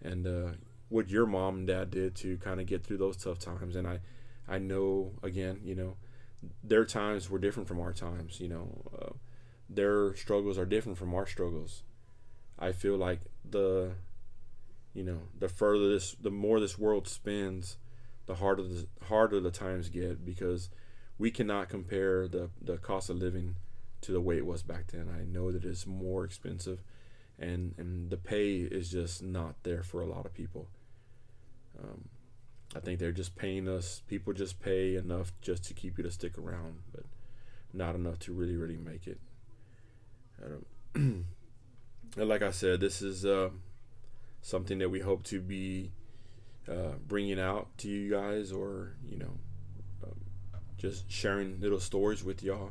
and 0.03 0.27
uh, 0.27 0.53
what 0.89 1.09
your 1.09 1.27
mom 1.27 1.57
and 1.57 1.67
dad 1.67 1.91
did 1.91 2.15
to 2.15 2.37
kind 2.39 2.61
of 2.61 2.67
get 2.67 2.85
through 2.85 2.99
those 2.99 3.17
tough 3.17 3.39
times. 3.39 3.75
And 3.75 3.87
I, 3.87 4.01
I 4.47 4.59
know 4.59 5.13
again, 5.23 5.61
you 5.65 5.75
know, 5.75 5.97
their 6.63 6.85
times 6.85 7.31
were 7.31 7.39
different 7.39 7.69
from 7.69 7.81
our 7.81 7.93
times. 7.93 8.41
You 8.41 8.49
know, 8.49 8.83
uh, 8.97 9.13
their 9.69 10.15
struggles 10.15 10.59
are 10.59 10.67
different 10.67 10.99
from 10.99 11.15
our 11.15 11.27
struggles. 11.27 11.83
I 12.59 12.73
feel 12.73 12.97
like 12.97 13.21
the, 13.49 13.93
you 14.95 15.03
know, 15.05 15.19
the 15.39 15.49
further 15.49 15.89
this, 15.89 16.13
the 16.13 16.31
more 16.31 16.61
this 16.61 16.79
world 16.79 17.09
spins, 17.09 17.77
the 18.27 18.37
harder 18.37 18.63
the 18.63 18.87
harder 19.09 19.41
the 19.41 19.51
times 19.51 19.91
get 19.91 20.25
because 20.25 20.71
we 21.19 21.31
cannot 21.31 21.69
compare 21.69 22.27
the 22.27 22.49
the 22.63 22.79
cost 22.79 23.11
of 23.11 23.17
living 23.17 23.57
to 24.01 24.13
the 24.13 24.21
way 24.21 24.37
it 24.37 24.47
was 24.47 24.63
back 24.63 24.93
then. 24.93 25.09
I 25.09 25.25
know 25.25 25.53
that 25.53 25.65
it's 25.65 25.87
more 25.87 26.25
expensive 26.25 26.83
and 27.39 27.75
and 27.79 28.11
the 28.11 28.17
pay 28.17 28.57
is 28.57 28.91
just 28.91 29.23
not 29.23 29.57
there 29.63 29.83
for 29.83 30.01
a 30.01 30.07
lot 30.07 30.27
of 30.27 30.35
people. 30.35 30.69
Um, 31.83 32.09
I 32.77 32.81
think 32.81 32.99
they're 32.99 33.13
just 33.13 33.37
paying 33.37 33.69
us. 33.69 34.03
People 34.07 34.33
just 34.33 34.61
pay 34.61 34.97
enough 34.97 35.33
just 35.41 35.65
to 35.65 35.75
keep 35.75 35.99
you 35.99 36.05
to 36.05 36.11
stick 36.11 36.39
around, 36.39 36.81
but 36.93 37.05
not 37.73 37.95
enough 37.95 38.19
to 38.21 38.33
really 38.33 38.57
really 38.57 38.77
make 38.77 39.07
it. 39.07 39.21
I 40.41 40.97
like 42.17 42.43
I 42.43 42.51
said, 42.51 42.81
this 42.81 43.03
is 43.03 43.25
uh, 43.25 43.51
something 44.45 44.79
that 44.79 44.91
we 44.91 45.01
hope 45.01 45.23
to 45.25 45.41
be 45.41 45.91
uh, 46.69 46.93
bringing 47.09 47.41
out 47.41 47.67
to 47.79 47.89
you 47.89 48.11
guys, 48.11 48.53
or 48.53 48.95
you 49.03 49.17
know, 49.17 49.39
um, 50.05 50.21
just 50.77 51.11
sharing 51.11 51.61
little 51.61 51.81
stories 51.81 52.23
with 52.23 52.43
y'all. 52.43 52.71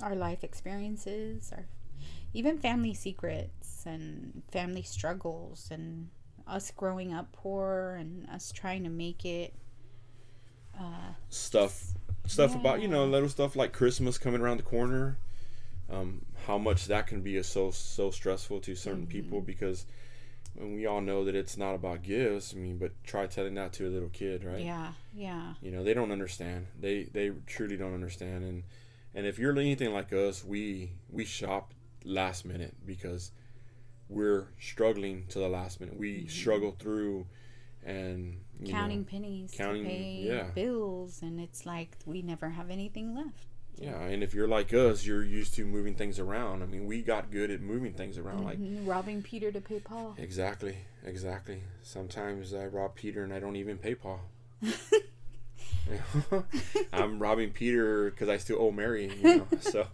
Our 0.00 0.14
life 0.14 0.44
experiences, 0.44 1.52
our 1.52 1.66
even 2.32 2.58
family 2.58 2.94
secrets 2.94 3.82
and 3.84 4.42
family 4.52 4.82
struggles 4.82 5.68
and 5.72 6.08
us 6.46 6.70
growing 6.70 7.12
up 7.12 7.32
poor 7.32 7.96
and 7.98 8.28
us 8.30 8.52
trying 8.52 8.84
to 8.84 8.90
make 8.90 9.24
it 9.24 9.54
uh, 10.78 11.12
stuff 11.28 11.94
stuff 12.26 12.52
yeah. 12.52 12.60
about 12.60 12.80
you 12.80 12.88
know 12.88 13.04
little 13.04 13.28
stuff 13.28 13.56
like 13.56 13.72
christmas 13.72 14.16
coming 14.16 14.40
around 14.40 14.58
the 14.58 14.62
corner 14.62 15.18
um, 15.90 16.24
how 16.48 16.56
much 16.56 16.86
that 16.86 17.06
can 17.06 17.20
be 17.20 17.40
so 17.42 17.70
so 17.70 18.10
stressful 18.10 18.58
to 18.60 18.74
certain 18.74 19.02
mm-hmm. 19.02 19.10
people 19.10 19.40
because 19.42 19.84
and 20.58 20.74
we 20.74 20.86
all 20.86 21.02
know 21.02 21.24
that 21.24 21.36
it's 21.36 21.56
not 21.56 21.74
about 21.74 22.02
gifts. 22.02 22.54
I 22.54 22.58
mean, 22.58 22.78
but 22.78 22.92
try 23.04 23.26
telling 23.26 23.54
that 23.54 23.74
to 23.74 23.86
a 23.86 23.90
little 23.90 24.08
kid, 24.08 24.42
right? 24.42 24.64
Yeah, 24.64 24.92
yeah. 25.14 25.54
You 25.60 25.70
know, 25.70 25.84
they 25.84 25.94
don't 25.94 26.10
understand. 26.10 26.66
They 26.80 27.04
they 27.04 27.32
truly 27.46 27.76
don't 27.76 27.94
understand. 27.94 28.44
And 28.44 28.64
and 29.14 29.26
if 29.26 29.38
you're 29.38 29.52
anything 29.52 29.92
like 29.92 30.12
us, 30.12 30.42
we 30.42 30.92
we 31.10 31.26
shop 31.26 31.74
last 32.02 32.46
minute 32.46 32.74
because 32.84 33.30
we're 34.08 34.48
struggling 34.58 35.26
to 35.28 35.38
the 35.38 35.48
last 35.48 35.80
minute. 35.80 35.98
We 35.98 36.20
mm-hmm. 36.20 36.28
struggle 36.28 36.74
through 36.78 37.26
and 37.84 38.40
counting 38.66 39.00
know, 39.00 39.06
pennies 39.08 39.54
counting 39.56 40.22
yeah. 40.22 40.44
bills 40.54 41.22
and 41.22 41.38
it's 41.38 41.64
like 41.64 41.96
we 42.06 42.22
never 42.22 42.50
have 42.50 42.70
anything 42.70 43.14
left. 43.14 43.46
Yeah, 43.80 44.00
and 44.00 44.22
if 44.22 44.34
you're 44.34 44.48
like 44.48 44.74
us, 44.74 45.06
you're 45.06 45.24
used 45.24 45.54
to 45.54 45.64
moving 45.64 45.94
things 45.94 46.18
around. 46.18 46.62
I 46.62 46.66
mean, 46.66 46.86
we 46.86 47.00
got 47.00 47.30
good 47.30 47.50
at 47.50 47.60
moving 47.60 47.92
things 47.92 48.18
around, 48.18 48.44
mm-hmm. 48.44 48.86
like 48.86 48.88
robbing 48.88 49.22
Peter 49.22 49.52
to 49.52 49.60
pay 49.60 49.78
Paul. 49.78 50.14
Exactly, 50.18 50.78
exactly. 51.04 51.62
Sometimes 51.82 52.52
I 52.52 52.66
rob 52.66 52.96
Peter 52.96 53.22
and 53.22 53.32
I 53.32 53.38
don't 53.38 53.56
even 53.56 53.78
pay 53.78 53.94
Paul. 53.94 54.20
I'm 56.92 57.18
robbing 57.18 57.50
Peter 57.50 58.10
because 58.10 58.28
I 58.28 58.36
still 58.36 58.60
owe 58.60 58.70
Mary. 58.70 59.12
You 59.22 59.36
know, 59.36 59.46
so 59.60 59.86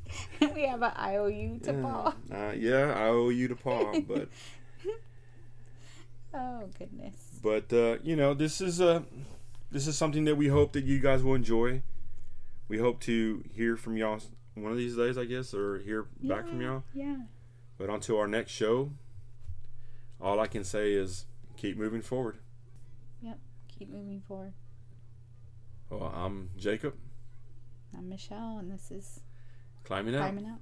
we 0.54 0.66
have 0.66 0.82
an 0.82 0.92
IOU 0.98 1.60
to 1.60 1.72
yeah. 1.72 1.82
Paul. 1.82 2.14
Uh, 2.32 2.52
yeah, 2.56 2.92
I 2.96 3.08
owe 3.08 3.28
you 3.28 3.48
to 3.48 3.56
Paul, 3.56 4.00
but 4.00 4.28
oh 6.34 6.68
goodness. 6.78 7.14
But 7.42 7.72
uh, 7.72 7.98
you 8.02 8.16
know, 8.16 8.34
this 8.34 8.60
is 8.60 8.80
a 8.80 8.88
uh, 8.88 9.02
this 9.70 9.86
is 9.86 9.96
something 9.96 10.24
that 10.24 10.36
we 10.36 10.48
hope 10.48 10.72
that 10.72 10.84
you 10.84 10.98
guys 10.98 11.22
will 11.22 11.34
enjoy. 11.34 11.82
We 12.68 12.78
hope 12.78 13.00
to 13.02 13.44
hear 13.52 13.76
from 13.76 13.96
y'all 13.96 14.20
one 14.54 14.72
of 14.72 14.78
these 14.78 14.96
days, 14.96 15.16
I 15.16 15.24
guess, 15.24 15.54
or 15.54 15.78
hear 15.78 16.06
yeah, 16.20 16.34
back 16.34 16.48
from 16.48 16.60
y'all. 16.60 16.82
Yeah. 16.94 17.16
But 17.78 17.90
until 17.90 18.18
our 18.18 18.26
next 18.26 18.52
show, 18.52 18.92
all 20.20 20.40
I 20.40 20.46
can 20.46 20.64
say 20.64 20.92
is 20.92 21.26
keep 21.56 21.76
moving 21.76 22.02
forward. 22.02 22.38
Yep, 23.22 23.38
keep 23.68 23.90
moving 23.90 24.22
forward. 24.26 24.54
Well, 25.90 26.12
I'm 26.14 26.50
Jacob. 26.56 26.94
I'm 27.96 28.08
Michelle, 28.08 28.58
and 28.58 28.70
this 28.70 28.90
is 28.90 29.20
Climbing 29.84 30.14
Out. 30.14 30.20
Climbing 30.22 30.46
Out. 30.46 30.60